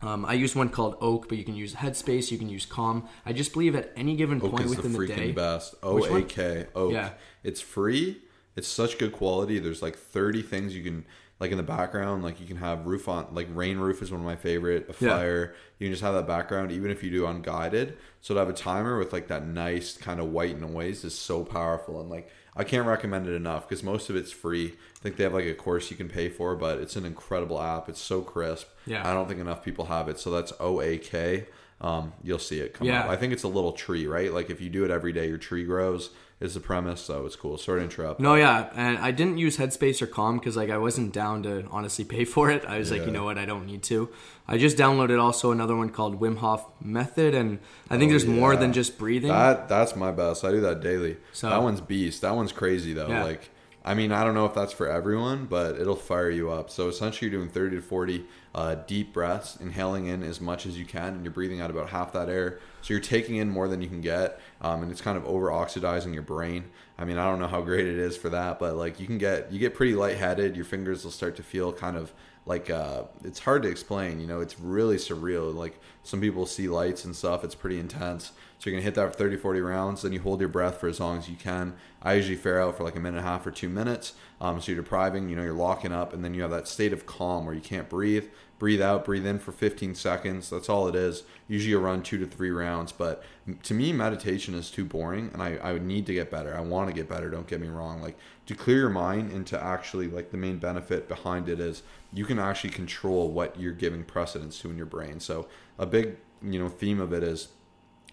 um, 0.01 0.25
I 0.25 0.35
use 0.35 0.55
one 0.55 0.69
called 0.69 0.97
Oak, 1.01 1.29
but 1.29 1.39
you 1.39 1.45
can 1.45 1.57
use 1.57 1.75
Headspace, 1.75 2.31
you 2.31 2.39
can 2.39 2.49
use 2.49 2.65
Calm. 2.65 3.09
I 3.27 3.33
just 3.33 3.53
believe 3.53 3.75
at 3.75 3.93
any 3.97 4.15
given 4.15 4.41
Oak 4.41 4.53
point 4.53 4.69
within 4.69 4.93
the, 4.93 4.99
the 4.99 5.07
day. 5.09 5.33
best. 5.33 5.75
O 5.83 6.05
A 6.05 6.23
K 6.23 6.67
Oak. 6.75 6.93
Yeah. 6.93 7.11
It's 7.43 7.61
free 7.61 8.23
it's 8.59 8.69
such 8.69 8.99
good 8.99 9.13
quality. 9.13 9.61
There's 9.61 9.83
like 9.83 9.97
30 9.97 10.43
things 10.43 10.77
you 10.77 10.83
can 10.83 11.05
like 11.39 11.53
in 11.53 11.57
the 11.57 11.63
background. 11.63 12.25
Like 12.25 12.41
you 12.41 12.47
can 12.47 12.57
have 12.57 12.87
roof 12.87 13.09
on 13.09 13.29
like 13.31 13.47
rain 13.53 13.79
roof 13.79 14.03
is 14.03 14.11
one 14.11 14.21
of 14.21 14.27
my 14.27 14.35
favorite. 14.35 14.89
A 14.89 14.93
fire. 14.93 15.55
Yeah. 15.55 15.59
You 15.79 15.87
can 15.87 15.93
just 15.93 16.03
have 16.03 16.15
that 16.15 16.27
background 16.27 16.73
even 16.73 16.91
if 16.91 17.05
you 17.05 17.11
do 17.11 17.25
unguided. 17.25 17.97
So 18.21 18.35
to 18.35 18.41
have 18.41 18.49
a 18.49 18.53
timer 18.53 18.99
with 18.99 19.13
like 19.13 19.29
that 19.29 19.47
nice 19.47 19.97
kind 19.97 20.19
of 20.19 20.31
white 20.31 20.61
noise 20.61 21.05
is 21.05 21.17
so 21.17 21.45
powerful 21.45 22.01
and 22.01 22.11
like 22.11 22.31
I 22.57 22.65
can't 22.65 22.89
recommend 22.89 23.29
it 23.29 23.35
enough 23.35 23.69
because 23.69 23.85
most 23.85 24.11
of 24.11 24.17
it's 24.17 24.33
free. 24.33 24.75
I 24.97 24.99
think 24.99 25.15
they 25.15 25.23
have 25.23 25.35
like 25.35 25.45
a 25.45 25.55
course 25.55 25.89
you 25.93 25.97
can 25.97 26.09
pay 26.09 26.29
for, 26.29 26.57
but 26.57 26.81
it's 26.81 26.97
an 26.97 27.07
incredible 27.07 27.63
app. 27.63 27.89
It's 27.89 28.01
so 28.01 28.23
crisp. 28.23 28.67
Yeah. 28.87 29.09
I 29.09 29.15
don't 29.15 29.29
think 29.29 29.41
enough 29.41 29.65
people 29.65 29.85
have 29.85 30.09
it. 30.09 30.19
So 30.19 30.33
that's 30.33 30.53
O 30.59 30.81
A 30.81 30.99
K. 30.99 31.47
Um, 31.81 32.13
you'll 32.25 32.41
see 32.41 32.59
it 32.59 32.75
come 32.75 32.89
yeah. 32.89 33.05
up. 33.05 33.09
I 33.09 33.15
think 33.15 33.33
it's 33.33 33.45
a 33.45 33.49
little 33.49 33.71
tree, 33.71 34.09
right? 34.09 34.35
Like 34.35 34.51
if 34.51 34.61
you 34.61 34.69
do 34.69 34.85
it 34.85 34.91
every 34.91 35.13
day, 35.13 35.29
your 35.29 35.39
tree 35.39 35.65
grows 35.65 36.11
is 36.41 36.55
the 36.55 36.61
premise. 36.61 37.01
So 37.01 37.27
it's 37.27 37.37
cool. 37.37 37.59
Sorry 37.59 37.81
to 37.81 37.85
interrupt. 37.85 38.21
No, 38.21 38.35
yeah, 38.35 38.71
and 38.75 38.99
I 38.99 39.11
didn't 39.11 39.39
use 39.39 39.57
Headspace 39.57 40.01
or 40.01 40.07
Calm 40.07 40.39
because 40.39 40.57
like 40.57 40.71
I 40.71 40.79
wasn't 40.79 41.13
down 41.13 41.43
to 41.43 41.67
honestly 41.71 42.05
pay 42.05 42.25
for 42.35 42.51
it. 42.51 42.65
I 42.65 42.79
was 42.79 42.91
yeah. 42.91 42.99
like, 42.99 43.07
you 43.07 43.13
know 43.13 43.25
what, 43.25 43.39
I 43.39 43.45
don't 43.45 43.67
need 43.67 43.83
to. 43.85 44.09
I 44.47 44.57
just 44.57 44.77
downloaded 44.77 45.21
also 45.21 45.51
another 45.53 45.77
one 45.77 45.91
called 45.91 46.21
Wim 46.21 46.39
Hof 46.39 46.65
Method, 46.81 47.35
and 47.35 47.59
I 47.91 47.99
think 47.99 48.11
oh, 48.11 48.13
there's 48.13 48.25
yeah. 48.25 48.35
more 48.35 48.57
than 48.57 48.73
just 48.73 48.99
breathing. 48.99 49.31
That 49.31 49.69
that's 49.69 49.97
my 49.97 50.11
best. 50.11 50.45
I 50.45 50.51
do 50.51 50.61
that 50.61 50.81
daily. 50.81 51.17
So 51.33 51.51
that 51.51 51.63
one's 51.63 51.81
beast. 51.81 52.23
That 52.23 52.35
one's 52.35 52.53
crazy 52.53 52.93
though. 52.93 53.09
Yeah. 53.09 53.25
Like. 53.25 53.51
I 53.85 53.95
mean, 53.95 54.13
I 54.13 54.23
don't 54.23 54.35
know 54.35 54.45
if 54.45 54.53
that's 54.53 54.73
for 54.73 54.87
everyone, 54.87 55.47
but 55.47 55.81
it'll 55.81 55.97
fire 55.97 56.29
you 56.29 56.51
up. 56.51 56.69
So 56.69 56.89
essentially, 56.89 57.31
you're 57.31 57.41
doing 57.41 57.49
30 57.49 57.77
to 57.77 57.81
40 57.81 58.27
uh, 58.59 58.75
deep 58.75 59.13
breaths, 59.13 59.57
inhaling 59.61 60.07
in 60.07 60.25
as 60.25 60.41
much 60.41 60.67
as 60.67 60.77
you 60.77 60.85
can, 60.85 61.15
and 61.15 61.23
you're 61.23 61.33
breathing 61.33 61.61
out 61.61 61.71
about 61.71 61.91
half 61.91 62.13
that 62.13 62.29
air. 62.29 62.59
So 62.83 62.93
you're 62.93 63.01
taking 63.01 63.37
in 63.37 63.49
more 63.49 63.69
than 63.69 63.81
you 63.81 63.87
can 63.87 64.01
get, 64.01 64.41
um, 64.61 64.83
and 64.83 64.91
it's 64.91 65.01
kind 65.01 65.17
of 65.17 65.25
over 65.27 65.53
oxidizing 65.53 66.13
your 66.13 66.25
brain. 66.25 66.65
I 66.99 67.05
mean, 67.05 67.19
I 67.19 67.31
don't 67.31 67.39
know 67.39 67.47
how 67.47 67.61
great 67.61 67.87
it 67.87 68.01
is 68.01 68.17
for 68.17 68.31
that, 68.31 68.59
but 68.59 68.75
like 68.75 68.99
you 68.99 69.07
can 69.07 69.17
get 69.17 69.53
you 69.53 69.61
get 69.61 69.77
pretty 69.77 69.95
lightheaded. 69.95 70.57
Your 70.57 70.65
fingers 70.65 71.05
will 71.05 71.13
start 71.13 71.37
to 71.37 71.45
feel 71.45 71.73
kind 71.73 71.97
of 71.97 72.13
like 72.49 72.71
uh, 72.71 73.03
it's 73.25 73.41
hard 73.41 73.63
to 73.63 73.69
explain. 73.69 74.21
You 74.21 74.27
know, 74.27 74.41
it's 74.41 74.59
really 74.59 74.97
surreal. 74.97 75.55
Like 75.55 75.79
some 76.03 76.21
people 76.21 76.47
see 76.47 76.67
lights 76.67 77.05
and 77.05 77.15
stuff. 77.15 77.45
It's 77.45 77.55
pretty 77.55 77.79
intense. 77.79 78.33
So 78.59 78.71
you're 78.71 78.79
gonna 78.79 78.85
hit 78.85 78.95
that 78.95 79.13
for 79.13 79.19
30, 79.19 79.37
40 79.37 79.61
rounds. 79.61 80.03
Then 80.03 80.13
you 80.13 80.21
hold 80.21 80.41
your 80.41 80.49
breath 80.49 80.81
for 80.81 80.89
as 80.89 80.99
long 80.99 81.19
as 81.19 81.29
you 81.29 81.37
can. 81.37 81.75
I 82.03 82.15
usually 82.15 82.37
fare 82.37 82.61
out 82.61 82.79
for 82.79 82.85
like 82.85 82.97
a 82.97 83.01
minute 83.01 83.19
and 83.19 83.27
a 83.27 83.31
half 83.31 83.47
or 83.47 83.51
two 83.51 83.69
minutes. 83.69 84.15
Um, 84.41 84.63
so 84.63 84.73
you're 84.73 84.83
depriving. 84.83 85.29
You 85.29 85.37
know, 85.37 85.43
you're 85.43 85.53
locking 85.53 85.93
up, 85.93 86.15
and 86.15 86.25
then 86.25 86.33
you 86.33 86.41
have 86.41 86.51
that 86.51 86.67
state 86.67 86.95
of 86.95 87.05
calm 87.05 87.45
where 87.45 87.55
you 87.55 87.61
can't 87.61 87.89
breathe 87.89 88.25
breathe 88.59 88.81
out, 88.81 89.05
breathe 89.05 89.27
in 89.27 89.39
for 89.39 89.53
15 89.53 89.95
seconds. 89.95 90.51
That's 90.51 90.69
all 90.69 90.89
it 90.89 90.95
is. 90.95 91.23
Usually 91.47 91.71
you 91.71 91.79
run 91.79 92.03
two 92.03 92.19
to 92.19 92.27
three 92.27 92.51
rounds, 92.51 92.93
but 92.93 93.23
to 93.63 93.75
me, 93.75 93.93
meditation 93.93 94.55
is 94.55 94.71
too 94.71 94.85
boring, 94.85 95.31
and 95.33 95.43
I, 95.43 95.57
I 95.57 95.73
would 95.73 95.85
need 95.85 96.07
to 96.07 96.15
get 96.15 96.31
better. 96.31 96.57
I 96.57 96.61
want 96.61 96.89
to 96.89 96.95
get 96.95 97.09
better. 97.09 97.31
Don't 97.31 97.47
get 97.47 97.61
me 97.61 97.69
wrong. 97.69 98.03
Like 98.03 98.19
to 98.49 98.55
clear 98.55 98.79
your 98.79 98.89
mind 98.89 99.31
and 99.31 99.47
to 99.47 99.63
actually 99.63 100.09
like 100.09 100.31
the 100.31 100.39
main 100.39 100.57
benefit 100.57 101.07
behind 101.07 101.51
it 101.51 101.61
is 101.61 101.83
you 102.15 102.25
can 102.25 102.39
actually 102.39 102.71
control 102.71 103.31
what 103.31 103.61
you're 103.61 103.73
giving 103.73 104.03
precedence 104.03 104.59
to 104.59 104.71
in 104.71 104.77
your 104.79 104.87
brain. 104.87 105.21
So 105.21 105.49
a 105.79 105.85
big 105.85 106.17
you 106.43 106.59
know 106.59 106.71
theme 106.71 106.99
of 106.99 107.13
it 107.13 107.23
is 107.23 107.49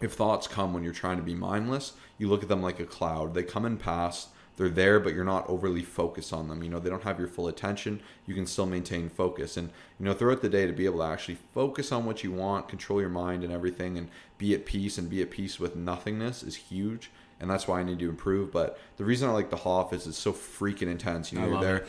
if 0.01 0.11
thoughts 0.11 0.45
come 0.45 0.73
when 0.73 0.83
you're 0.83 0.91
trying 0.91 1.15
to 1.15 1.23
be 1.23 1.33
mindless, 1.33 1.93
you 2.17 2.27
look 2.27 2.43
at 2.43 2.49
them 2.49 2.61
like 2.61 2.81
a 2.81 2.85
cloud. 2.85 3.33
They 3.33 3.43
come 3.43 3.63
and 3.63 3.79
pass 3.79 4.27
they're 4.57 4.69
there, 4.69 4.99
but 4.99 5.13
you're 5.13 5.25
not 5.25 5.49
overly 5.49 5.83
focused 5.83 6.31
on 6.31 6.47
them. 6.47 6.63
You 6.63 6.69
know, 6.69 6.79
they 6.79 6.89
don't 6.89 7.03
have 7.03 7.19
your 7.19 7.27
full 7.27 7.47
attention. 7.47 8.01
You 8.25 8.33
can 8.33 8.45
still 8.45 8.65
maintain 8.65 9.09
focus. 9.09 9.57
And, 9.57 9.69
you 9.99 10.05
know, 10.05 10.13
throughout 10.13 10.41
the 10.41 10.49
day 10.49 10.65
to 10.65 10.73
be 10.73 10.85
able 10.85 10.99
to 10.99 11.05
actually 11.05 11.37
focus 11.53 11.91
on 11.91 12.05
what 12.05 12.23
you 12.23 12.31
want, 12.31 12.69
control 12.69 13.01
your 13.01 13.09
mind 13.09 13.43
and 13.43 13.51
everything, 13.51 13.97
and 13.97 14.09
be 14.37 14.53
at 14.53 14.65
peace 14.65 14.97
and 14.97 15.09
be 15.09 15.21
at 15.21 15.29
peace 15.29 15.59
with 15.59 15.75
nothingness 15.75 16.41
is 16.41 16.55
huge. 16.55 17.11
And 17.39 17.49
that's 17.49 17.67
why 17.67 17.79
I 17.79 17.83
need 17.83 17.99
to 17.99 18.09
improve. 18.09 18.51
But 18.51 18.79
the 18.97 19.05
reason 19.05 19.29
I 19.29 19.33
like 19.33 19.49
the 19.49 19.57
Hof 19.57 19.91
is 19.93 20.07
it's 20.07 20.17
so 20.17 20.31
freaking 20.31 20.87
intense. 20.87 21.31
You 21.31 21.39
know, 21.39 21.47
you're 21.47 21.61
there. 21.61 21.77
It 21.77 21.87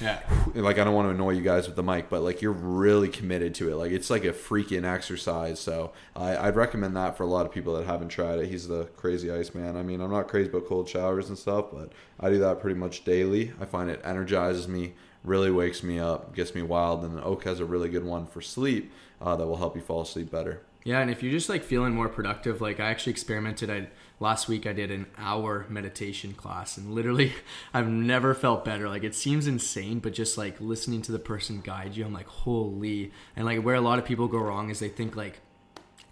yeah. 0.00 0.20
Like 0.54 0.78
I 0.78 0.84
don't 0.84 0.94
want 0.94 1.06
to 1.06 1.10
annoy 1.10 1.30
you 1.30 1.42
guys 1.42 1.66
with 1.66 1.76
the 1.76 1.82
mic, 1.82 2.08
but 2.08 2.22
like 2.22 2.40
you're 2.40 2.52
really 2.52 3.08
committed 3.08 3.54
to 3.56 3.70
it. 3.70 3.76
Like 3.76 3.90
it's 3.90 4.10
like 4.10 4.24
a 4.24 4.32
freaking 4.32 4.84
exercise. 4.84 5.58
So 5.58 5.92
I, 6.14 6.46
would 6.46 6.56
recommend 6.56 6.96
that 6.96 7.16
for 7.16 7.24
a 7.24 7.26
lot 7.26 7.46
of 7.46 7.52
people 7.52 7.74
that 7.76 7.86
haven't 7.86 8.08
tried 8.08 8.38
it. 8.38 8.48
He's 8.48 8.68
the 8.68 8.84
crazy 8.96 9.30
ice 9.30 9.54
man. 9.54 9.76
I 9.76 9.82
mean, 9.82 10.00
I'm 10.00 10.10
not 10.10 10.28
crazy 10.28 10.48
about 10.50 10.66
cold 10.66 10.88
showers 10.88 11.28
and 11.28 11.38
stuff, 11.38 11.66
but 11.72 11.92
I 12.20 12.30
do 12.30 12.38
that 12.38 12.60
pretty 12.60 12.78
much 12.78 13.04
daily. 13.04 13.52
I 13.60 13.64
find 13.64 13.90
it 13.90 14.00
energizes 14.04 14.68
me, 14.68 14.94
really 15.24 15.50
wakes 15.50 15.82
me 15.82 15.98
up, 15.98 16.34
gets 16.34 16.54
me 16.54 16.62
wild. 16.62 17.04
And 17.04 17.20
Oak 17.20 17.44
has 17.44 17.60
a 17.60 17.64
really 17.64 17.88
good 17.88 18.04
one 18.04 18.26
for 18.26 18.40
sleep 18.40 18.92
uh, 19.20 19.36
that 19.36 19.46
will 19.46 19.56
help 19.56 19.74
you 19.74 19.82
fall 19.82 20.02
asleep 20.02 20.30
better. 20.30 20.62
Yeah, 20.84 21.00
and 21.00 21.10
if 21.10 21.22
you're 21.22 21.32
just 21.32 21.48
like 21.48 21.64
feeling 21.64 21.92
more 21.92 22.08
productive, 22.08 22.60
like 22.60 22.80
I 22.80 22.88
actually 22.90 23.10
experimented. 23.10 23.68
I 23.68 23.88
last 24.20 24.48
week 24.48 24.66
I 24.66 24.72
did 24.72 24.90
an 24.90 25.06
hour 25.16 25.66
meditation 25.68 26.32
class 26.34 26.76
and 26.76 26.92
literally 26.92 27.32
I've 27.74 27.88
never 27.88 28.34
felt 28.34 28.64
better. 28.64 28.88
Like 28.88 29.04
it 29.04 29.14
seems 29.14 29.46
insane, 29.46 30.00
but 30.00 30.12
just 30.12 30.38
like 30.38 30.60
listening 30.60 31.02
to 31.02 31.12
the 31.12 31.18
person 31.18 31.60
guide 31.60 31.96
you, 31.96 32.04
I'm 32.04 32.12
like, 32.12 32.26
holy. 32.26 33.12
And 33.36 33.44
like 33.46 33.62
where 33.62 33.76
a 33.76 33.80
lot 33.80 33.98
of 33.98 34.04
people 34.04 34.28
go 34.28 34.38
wrong 34.38 34.70
is 34.70 34.78
they 34.80 34.88
think 34.88 35.16
like 35.16 35.40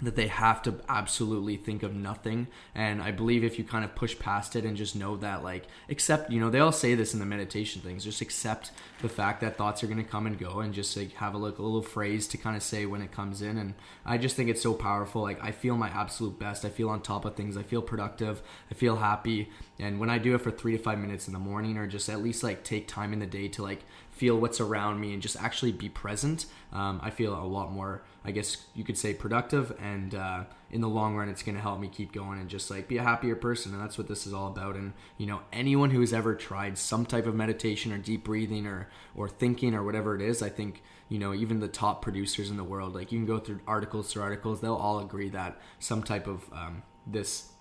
that 0.00 0.14
they 0.14 0.26
have 0.26 0.62
to 0.62 0.74
absolutely 0.88 1.56
think 1.56 1.82
of 1.82 1.94
nothing. 1.94 2.46
And 2.74 3.00
i 3.02 3.10
believe 3.10 3.44
if 3.44 3.58
you 3.58 3.64
kind 3.64 3.84
of 3.84 3.94
push 3.94 4.18
past 4.18 4.56
it 4.56 4.64
and 4.64 4.76
just 4.76 4.94
know 4.94 5.16
that 5.16 5.42
like 5.42 5.64
accept 5.88 6.30
you 6.30 6.40
know 6.40 6.50
they 6.50 6.60
all 6.60 6.72
say 6.72 6.94
this 6.94 7.14
in 7.14 7.20
the 7.20 7.26
meditation 7.26 7.80
things 7.80 8.04
just 8.04 8.20
accept 8.20 8.72
the 9.02 9.08
fact 9.08 9.40
that 9.40 9.56
thoughts 9.56 9.82
are 9.82 9.86
going 9.86 10.02
to 10.02 10.10
come 10.10 10.26
and 10.26 10.38
go 10.38 10.60
and 10.60 10.74
just 10.74 10.96
like 10.96 11.12
have 11.14 11.34
a, 11.34 11.38
like, 11.38 11.58
a 11.58 11.62
little 11.62 11.82
phrase 11.82 12.26
to 12.28 12.38
kind 12.38 12.56
of 12.56 12.62
say 12.62 12.86
when 12.86 13.02
it 13.02 13.12
comes 13.12 13.42
in. 13.42 13.58
And 13.58 13.74
i 14.04 14.18
just 14.18 14.36
think 14.36 14.50
it's 14.50 14.62
so 14.62 14.74
powerful. 14.74 15.22
Like 15.22 15.42
i 15.42 15.50
feel 15.50 15.76
my 15.76 15.88
absolute 15.88 16.38
best. 16.38 16.64
I 16.64 16.68
feel 16.68 16.88
on 16.88 17.00
top 17.00 17.24
of 17.24 17.34
things. 17.34 17.56
I 17.56 17.62
feel 17.62 17.82
productive. 17.82 18.42
I 18.70 18.74
feel 18.74 18.96
happy. 18.96 19.48
And 19.78 20.00
when 20.00 20.10
I 20.10 20.18
do 20.18 20.34
it 20.34 20.40
for 20.40 20.50
three 20.50 20.76
to 20.76 20.82
five 20.82 20.98
minutes 20.98 21.26
in 21.26 21.34
the 21.34 21.38
morning, 21.38 21.76
or 21.76 21.86
just 21.86 22.08
at 22.08 22.22
least 22.22 22.42
like 22.42 22.64
take 22.64 22.88
time 22.88 23.12
in 23.12 23.18
the 23.18 23.26
day 23.26 23.48
to 23.48 23.62
like 23.62 23.84
feel 24.16 24.38
what's 24.38 24.60
around 24.60 24.98
me 24.98 25.12
and 25.12 25.20
just 25.20 25.36
actually 25.36 25.72
be 25.72 25.90
present, 25.90 26.46
um, 26.72 27.00
I 27.02 27.10
feel 27.10 27.34
a 27.34 27.44
lot 27.44 27.70
more, 27.70 28.02
I 28.24 28.30
guess 28.30 28.56
you 28.74 28.82
could 28.82 28.96
say, 28.96 29.12
productive. 29.12 29.76
And 29.78 30.14
uh, 30.14 30.44
in 30.70 30.80
the 30.80 30.88
long 30.88 31.16
run, 31.16 31.28
it's 31.28 31.42
going 31.42 31.54
to 31.54 31.60
help 31.60 31.78
me 31.78 31.88
keep 31.88 32.12
going 32.12 32.40
and 32.40 32.48
just 32.48 32.70
like 32.70 32.88
be 32.88 32.96
a 32.96 33.02
happier 33.02 33.36
person. 33.36 33.74
And 33.74 33.82
that's 33.82 33.98
what 33.98 34.08
this 34.08 34.26
is 34.26 34.32
all 34.32 34.46
about. 34.46 34.74
And, 34.74 34.94
you 35.18 35.26
know, 35.26 35.42
anyone 35.52 35.90
who 35.90 36.00
has 36.00 36.14
ever 36.14 36.34
tried 36.34 36.78
some 36.78 37.04
type 37.04 37.26
of 37.26 37.34
meditation 37.34 37.92
or 37.92 37.98
deep 37.98 38.24
breathing 38.24 38.66
or, 38.66 38.88
or 39.14 39.28
thinking 39.28 39.74
or 39.74 39.84
whatever 39.84 40.16
it 40.16 40.22
is, 40.22 40.40
I 40.42 40.48
think, 40.48 40.82
you 41.10 41.18
know, 41.18 41.34
even 41.34 41.60
the 41.60 41.68
top 41.68 42.00
producers 42.00 42.48
in 42.48 42.56
the 42.56 42.64
world, 42.64 42.94
like 42.94 43.12
you 43.12 43.18
can 43.18 43.26
go 43.26 43.38
through 43.38 43.60
articles 43.66 44.10
through 44.10 44.22
articles, 44.22 44.62
they'll 44.62 44.74
all 44.74 44.98
agree 44.98 45.28
that 45.28 45.60
some 45.78 46.02
type 46.02 46.26
of 46.26 46.50
um, 46.52 46.82
this 47.06 47.52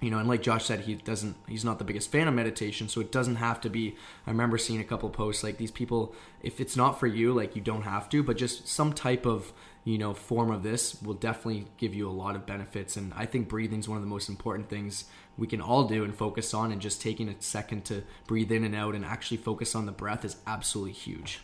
you 0.00 0.10
know 0.10 0.18
and 0.18 0.28
like 0.28 0.42
josh 0.42 0.64
said 0.64 0.80
he 0.80 0.94
doesn't 0.94 1.36
he's 1.48 1.64
not 1.64 1.78
the 1.78 1.84
biggest 1.84 2.10
fan 2.10 2.28
of 2.28 2.34
meditation 2.34 2.88
so 2.88 3.00
it 3.00 3.12
doesn't 3.12 3.36
have 3.36 3.60
to 3.60 3.70
be. 3.70 3.96
I 4.26 4.30
remember 4.30 4.58
seeing 4.58 4.80
a 4.80 4.84
couple 4.84 5.08
posts 5.10 5.42
like 5.42 5.56
these 5.56 5.70
people 5.70 6.14
if 6.42 6.60
it's 6.60 6.76
not 6.76 7.00
for 7.00 7.06
you 7.06 7.32
like 7.32 7.56
you 7.56 7.62
don't 7.62 7.82
have 7.82 8.08
to 8.10 8.22
but 8.22 8.36
just 8.36 8.68
some 8.68 8.92
type 8.92 9.26
of 9.26 9.52
you 9.84 9.98
know 9.98 10.14
form 10.14 10.50
of 10.50 10.62
this 10.62 11.00
will 11.02 11.14
definitely 11.14 11.66
give 11.78 11.94
you 11.94 12.08
a 12.08 12.12
lot 12.12 12.36
of 12.36 12.46
benefits 12.46 12.96
and 12.96 13.12
i 13.14 13.26
think 13.26 13.48
breathing 13.48 13.80
is 13.80 13.88
one 13.88 13.96
of 13.96 14.02
the 14.02 14.08
most 14.08 14.28
important 14.28 14.68
things 14.68 15.04
we 15.36 15.46
can 15.46 15.60
all 15.60 15.84
do 15.84 16.04
and 16.04 16.14
focus 16.14 16.54
on 16.54 16.72
and 16.72 16.80
just 16.80 17.02
taking 17.02 17.28
a 17.28 17.34
second 17.40 17.84
to 17.84 18.02
breathe 18.26 18.50
in 18.50 18.64
and 18.64 18.74
out 18.74 18.94
and 18.94 19.04
actually 19.04 19.36
focus 19.36 19.74
on 19.74 19.86
the 19.86 19.92
breath 19.92 20.24
is 20.24 20.36
absolutely 20.46 20.92
huge 20.92 21.40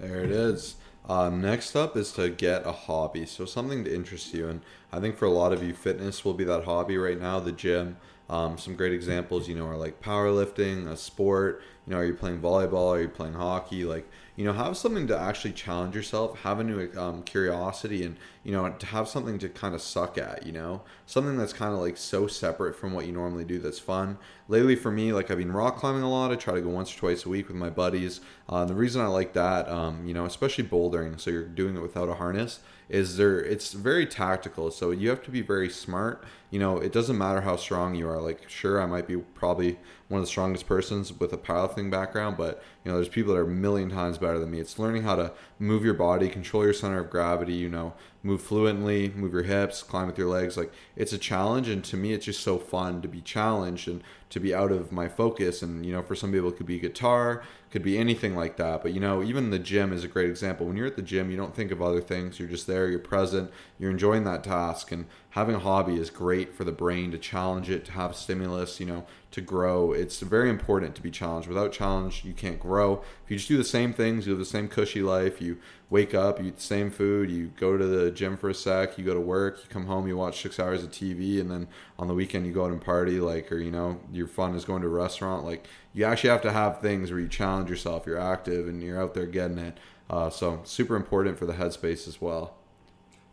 there 0.00 0.24
it 0.24 0.30
is 0.30 0.76
um, 1.10 1.40
next 1.40 1.74
up 1.74 1.96
is 1.96 2.12
to 2.12 2.30
get 2.30 2.64
a 2.64 2.70
hobby, 2.70 3.26
so 3.26 3.44
something 3.44 3.82
to 3.82 3.92
interest 3.92 4.32
you. 4.32 4.48
And 4.48 4.60
I 4.92 5.00
think 5.00 5.16
for 5.16 5.24
a 5.24 5.30
lot 5.30 5.52
of 5.52 5.60
you, 5.60 5.74
fitness 5.74 6.24
will 6.24 6.34
be 6.34 6.44
that 6.44 6.64
hobby 6.64 6.96
right 6.98 7.20
now. 7.20 7.40
The 7.40 7.50
gym, 7.50 7.96
um, 8.30 8.58
some 8.58 8.76
great 8.76 8.92
examples, 8.92 9.48
you 9.48 9.56
know, 9.56 9.66
are 9.66 9.76
like 9.76 10.00
powerlifting, 10.00 10.86
a 10.86 10.96
sport. 10.96 11.62
You 11.84 11.92
know, 11.92 11.98
are 11.98 12.04
you 12.04 12.14
playing 12.14 12.40
volleyball? 12.40 12.94
Are 12.94 13.00
you 13.00 13.08
playing 13.08 13.34
hockey? 13.34 13.84
Like, 13.84 14.08
you 14.36 14.44
know, 14.44 14.52
have 14.52 14.76
something 14.76 15.08
to 15.08 15.18
actually 15.18 15.50
challenge 15.50 15.96
yourself, 15.96 16.38
have 16.42 16.60
a 16.60 16.64
new 16.64 16.88
um, 16.96 17.24
curiosity, 17.24 18.04
and 18.04 18.16
you 18.44 18.52
know, 18.52 18.70
to 18.70 18.86
have 18.86 19.08
something 19.08 19.40
to 19.40 19.48
kind 19.48 19.74
of 19.74 19.82
suck 19.82 20.16
at. 20.16 20.46
You 20.46 20.52
know, 20.52 20.82
something 21.06 21.36
that's 21.36 21.52
kind 21.52 21.74
of 21.74 21.80
like 21.80 21.96
so 21.96 22.28
separate 22.28 22.76
from 22.76 22.92
what 22.92 23.04
you 23.06 23.12
normally 23.12 23.44
do. 23.44 23.58
That's 23.58 23.80
fun. 23.80 24.16
Lately, 24.46 24.76
for 24.76 24.92
me, 24.92 25.12
like 25.12 25.32
I've 25.32 25.38
been 25.38 25.50
rock 25.50 25.78
climbing 25.78 26.02
a 26.02 26.08
lot. 26.08 26.30
I 26.30 26.36
try 26.36 26.54
to 26.54 26.60
go 26.60 26.68
once 26.68 26.94
or 26.94 26.98
twice 26.98 27.26
a 27.26 27.28
week 27.28 27.48
with 27.48 27.56
my 27.56 27.70
buddies. 27.70 28.20
Uh, 28.48 28.64
the 28.64 28.74
reason 28.74 29.02
I 29.02 29.08
like 29.08 29.32
that, 29.32 29.68
um, 29.68 30.06
you 30.06 30.14
know, 30.14 30.24
especially 30.24 30.64
bouldering, 30.64 31.18
so 31.18 31.32
you're 31.32 31.42
doing 31.42 31.76
it 31.76 31.82
without 31.82 32.08
a 32.08 32.14
harness, 32.14 32.60
is 32.90 33.16
there. 33.16 33.40
It's 33.40 33.72
very 33.72 34.04
tactical, 34.04 34.70
so 34.70 34.90
you 34.90 35.08
have 35.08 35.22
to 35.22 35.30
be 35.30 35.40
very 35.40 35.70
smart. 35.70 36.24
You 36.50 36.58
know, 36.58 36.78
it 36.78 36.92
doesn't 36.92 37.16
matter 37.16 37.40
how 37.40 37.56
strong 37.56 37.94
you 37.94 38.08
are. 38.08 38.20
Like, 38.20 38.48
sure, 38.48 38.82
I 38.82 38.86
might 38.86 39.06
be 39.06 39.16
probably 39.16 39.78
one 40.08 40.18
of 40.18 40.26
the 40.26 40.30
strongest 40.30 40.66
persons 40.66 41.12
with 41.12 41.32
a 41.32 41.38
powerlifting 41.38 41.88
background, 41.88 42.36
but 42.36 42.62
you 42.84 42.90
know, 42.90 42.96
there's 42.96 43.08
people 43.08 43.32
that 43.32 43.38
are 43.38 43.44
a 43.44 43.48
million 43.48 43.90
times 43.90 44.18
better 44.18 44.40
than 44.40 44.50
me. 44.50 44.58
It's 44.58 44.78
learning 44.78 45.04
how 45.04 45.14
to 45.14 45.32
move 45.60 45.84
your 45.84 45.94
body, 45.94 46.28
control 46.28 46.64
your 46.64 46.72
center 46.72 46.98
of 46.98 47.10
gravity, 47.10 47.54
you 47.54 47.68
know, 47.68 47.94
move 48.22 48.42
fluently, 48.42 49.10
move 49.14 49.32
your 49.32 49.44
hips, 49.44 49.82
climb 49.82 50.06
with 50.06 50.18
your 50.18 50.28
legs. 50.28 50.56
Like 50.56 50.72
it's 50.96 51.12
a 51.12 51.18
challenge, 51.18 51.68
and 51.68 51.82
to 51.84 51.96
me, 51.96 52.12
it's 52.12 52.26
just 52.26 52.42
so 52.42 52.58
fun 52.58 53.00
to 53.02 53.08
be 53.08 53.20
challenged 53.20 53.88
and 53.88 54.02
to 54.30 54.40
be 54.40 54.54
out 54.54 54.72
of 54.72 54.92
my 54.92 55.08
focus. 55.08 55.62
And 55.62 55.84
you 55.84 55.92
know, 55.92 56.02
for 56.02 56.14
some 56.14 56.32
people, 56.32 56.50
it 56.50 56.56
could 56.56 56.66
be 56.66 56.78
guitar, 56.78 57.42
could 57.70 57.82
be 57.82 57.98
anything 57.98 58.36
like 58.36 58.56
that. 58.56 58.82
But 58.82 58.92
you 58.92 59.00
know, 59.00 59.22
even 59.22 59.50
the 59.50 59.58
gym 59.58 59.92
is 59.92 60.04
a 60.04 60.08
great 60.08 60.28
example. 60.28 60.66
When 60.66 60.76
you're 60.76 60.86
at 60.86 60.96
the 60.96 61.02
gym, 61.02 61.30
you 61.30 61.36
don't 61.36 61.54
think 61.54 61.70
of 61.70 61.80
other 61.80 62.00
things. 62.00 62.38
You're 62.38 62.48
just 62.48 62.66
there. 62.66 62.88
You're 62.88 62.98
present. 62.98 63.50
You're 63.78 63.90
enjoying 63.90 64.24
that 64.24 64.44
task. 64.44 64.92
And 64.92 65.06
having 65.30 65.54
a 65.54 65.60
hobby 65.60 65.96
is 65.96 66.10
great 66.10 66.54
for 66.54 66.64
the 66.64 66.72
brain 66.72 67.10
to 67.12 67.18
challenge 67.18 67.70
it, 67.70 67.84
to 67.86 67.92
have 67.92 68.14
stimulus. 68.16 68.80
You 68.80 68.86
know, 68.86 69.06
to 69.30 69.40
grow. 69.40 69.92
It's 69.92 70.20
very 70.20 70.50
important 70.50 70.94
to 70.96 71.02
be 71.02 71.10
challenged. 71.10 71.48
Without 71.48 71.72
challenge, 71.72 72.24
you 72.24 72.32
can't 72.32 72.58
grow. 72.58 73.02
If 73.24 73.30
you 73.30 73.36
just 73.36 73.48
do 73.48 73.56
the 73.56 73.64
same 73.64 73.92
things, 73.92 74.26
you 74.26 74.32
live 74.32 74.40
the 74.40 74.44
same 74.44 74.68
cushy 74.68 75.02
life. 75.02 75.40
You 75.40 75.58
wake 75.88 76.14
up, 76.14 76.40
you 76.40 76.46
eat 76.46 76.56
the 76.56 76.62
same 76.62 76.90
food, 76.90 77.30
you 77.30 77.52
go 77.56 77.76
to 77.76 77.84
the 77.84 78.10
gym 78.10 78.36
for 78.36 78.48
a 78.48 78.54
sec, 78.54 78.96
you 78.96 79.04
go 79.04 79.14
to 79.14 79.20
work, 79.20 79.58
you 79.62 79.68
come 79.68 79.86
home, 79.86 80.06
you 80.06 80.16
watch 80.16 80.40
six 80.40 80.58
hours 80.58 80.84
of 80.84 80.90
TV, 80.90 81.40
and 81.40 81.50
then 81.50 81.66
on 81.98 82.06
the 82.06 82.14
weekend 82.14 82.46
you 82.46 82.52
go 82.52 82.64
out 82.64 82.70
and 82.70 82.80
party, 82.80 83.20
like, 83.20 83.50
or 83.50 83.58
you 83.58 83.70
know, 83.70 84.00
your 84.12 84.28
fun 84.28 84.54
is 84.54 84.64
going 84.64 84.82
to 84.82 84.88
a 84.88 84.90
restaurant. 84.90 85.44
Like, 85.44 85.66
you 85.92 86.04
actually 86.04 86.30
have 86.30 86.42
to 86.42 86.52
have 86.52 86.80
things 86.80 87.10
where 87.10 87.20
you 87.20 87.28
challenge 87.28 87.70
yourself, 87.70 88.06
you're 88.06 88.18
active, 88.18 88.68
and 88.68 88.82
you're 88.82 89.00
out 89.00 89.14
there 89.14 89.26
getting 89.26 89.58
it. 89.58 89.78
Uh, 90.08 90.30
so, 90.30 90.60
super 90.64 90.96
important 90.96 91.38
for 91.38 91.46
the 91.46 91.52
headspace 91.54 92.08
as 92.08 92.20
well. 92.20 92.56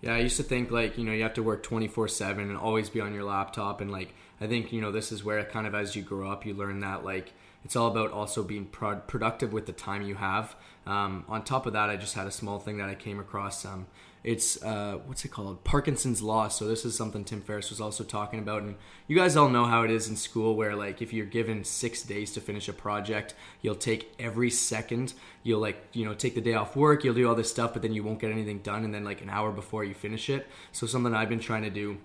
Yeah, 0.01 0.13
I 0.13 0.19
used 0.19 0.37
to 0.37 0.43
think 0.43 0.69
like 0.69 0.97
you 0.97 1.03
know 1.03 1.11
you 1.11 1.23
have 1.23 1.33
to 1.35 1.43
work 1.43 1.63
twenty 1.63 1.87
four 1.87 2.07
seven 2.07 2.49
and 2.49 2.57
always 2.57 2.89
be 2.89 3.01
on 3.01 3.13
your 3.13 3.23
laptop, 3.23 3.81
and 3.81 3.91
like 3.91 4.13
I 4.39 4.47
think 4.47 4.71
you 4.71 4.81
know 4.81 4.91
this 4.91 5.11
is 5.11 5.23
where 5.23 5.43
kind 5.43 5.65
of 5.65 5.73
as 5.73 5.95
you 5.95 6.03
grow 6.03 6.29
up, 6.31 6.45
you 6.45 6.53
learn 6.53 6.79
that 6.81 7.03
like 7.03 7.33
it's 7.65 7.75
all 7.75 7.87
about 7.87 8.11
also 8.11 8.43
being 8.43 8.65
pro- 8.65 8.97
productive 8.99 9.51
with 9.51 9.65
the 9.65 9.73
time 9.73 10.03
you 10.03 10.15
have. 10.15 10.55
Um, 10.85 11.25
on 11.27 11.43
top 11.43 11.65
of 11.65 11.73
that, 11.73 11.89
I 11.89 11.97
just 11.97 12.13
had 12.13 12.27
a 12.27 12.31
small 12.31 12.59
thing 12.59 12.77
that 12.77 12.89
I 12.89 12.95
came 12.95 13.19
across. 13.19 13.65
Um, 13.65 13.87
it's 14.23 14.61
uh, 14.63 14.99
what's 15.05 15.23
it 15.25 15.29
called? 15.29 15.63
Parkinson's 15.63 16.21
law. 16.21 16.47
So 16.47 16.67
this 16.67 16.85
is 16.85 16.95
something 16.95 17.23
Tim 17.23 17.41
Ferriss 17.41 17.69
was 17.69 17.79
also 17.79 18.03
talking 18.03 18.39
about, 18.39 18.63
and 18.63 18.75
you 19.07 19.15
guys 19.15 19.35
all 19.35 19.49
know 19.49 19.65
how 19.65 19.83
it 19.83 19.91
is 19.91 20.09
in 20.09 20.15
school, 20.15 20.55
where 20.55 20.75
like 20.75 21.01
if 21.01 21.13
you're 21.13 21.25
given 21.25 21.63
six 21.63 22.03
days 22.03 22.31
to 22.33 22.41
finish 22.41 22.67
a 22.67 22.73
project, 22.73 23.33
you'll 23.61 23.75
take 23.75 24.13
every 24.19 24.49
second. 24.49 25.13
You'll 25.43 25.61
like 25.61 25.81
you 25.93 26.05
know 26.05 26.13
take 26.13 26.35
the 26.35 26.41
day 26.41 26.53
off 26.53 26.75
work, 26.75 27.03
you'll 27.03 27.13
do 27.13 27.27
all 27.27 27.35
this 27.35 27.49
stuff, 27.49 27.73
but 27.73 27.81
then 27.81 27.93
you 27.93 28.03
won't 28.03 28.19
get 28.19 28.31
anything 28.31 28.59
done, 28.59 28.83
and 28.83 28.93
then 28.93 29.03
like 29.03 29.21
an 29.21 29.29
hour 29.29 29.51
before 29.51 29.83
you 29.83 29.93
finish 29.93 30.29
it. 30.29 30.47
So 30.71 30.87
something 30.87 31.13
I've 31.13 31.29
been 31.29 31.39
trying 31.39 31.63
to 31.63 31.69
do 31.69 31.97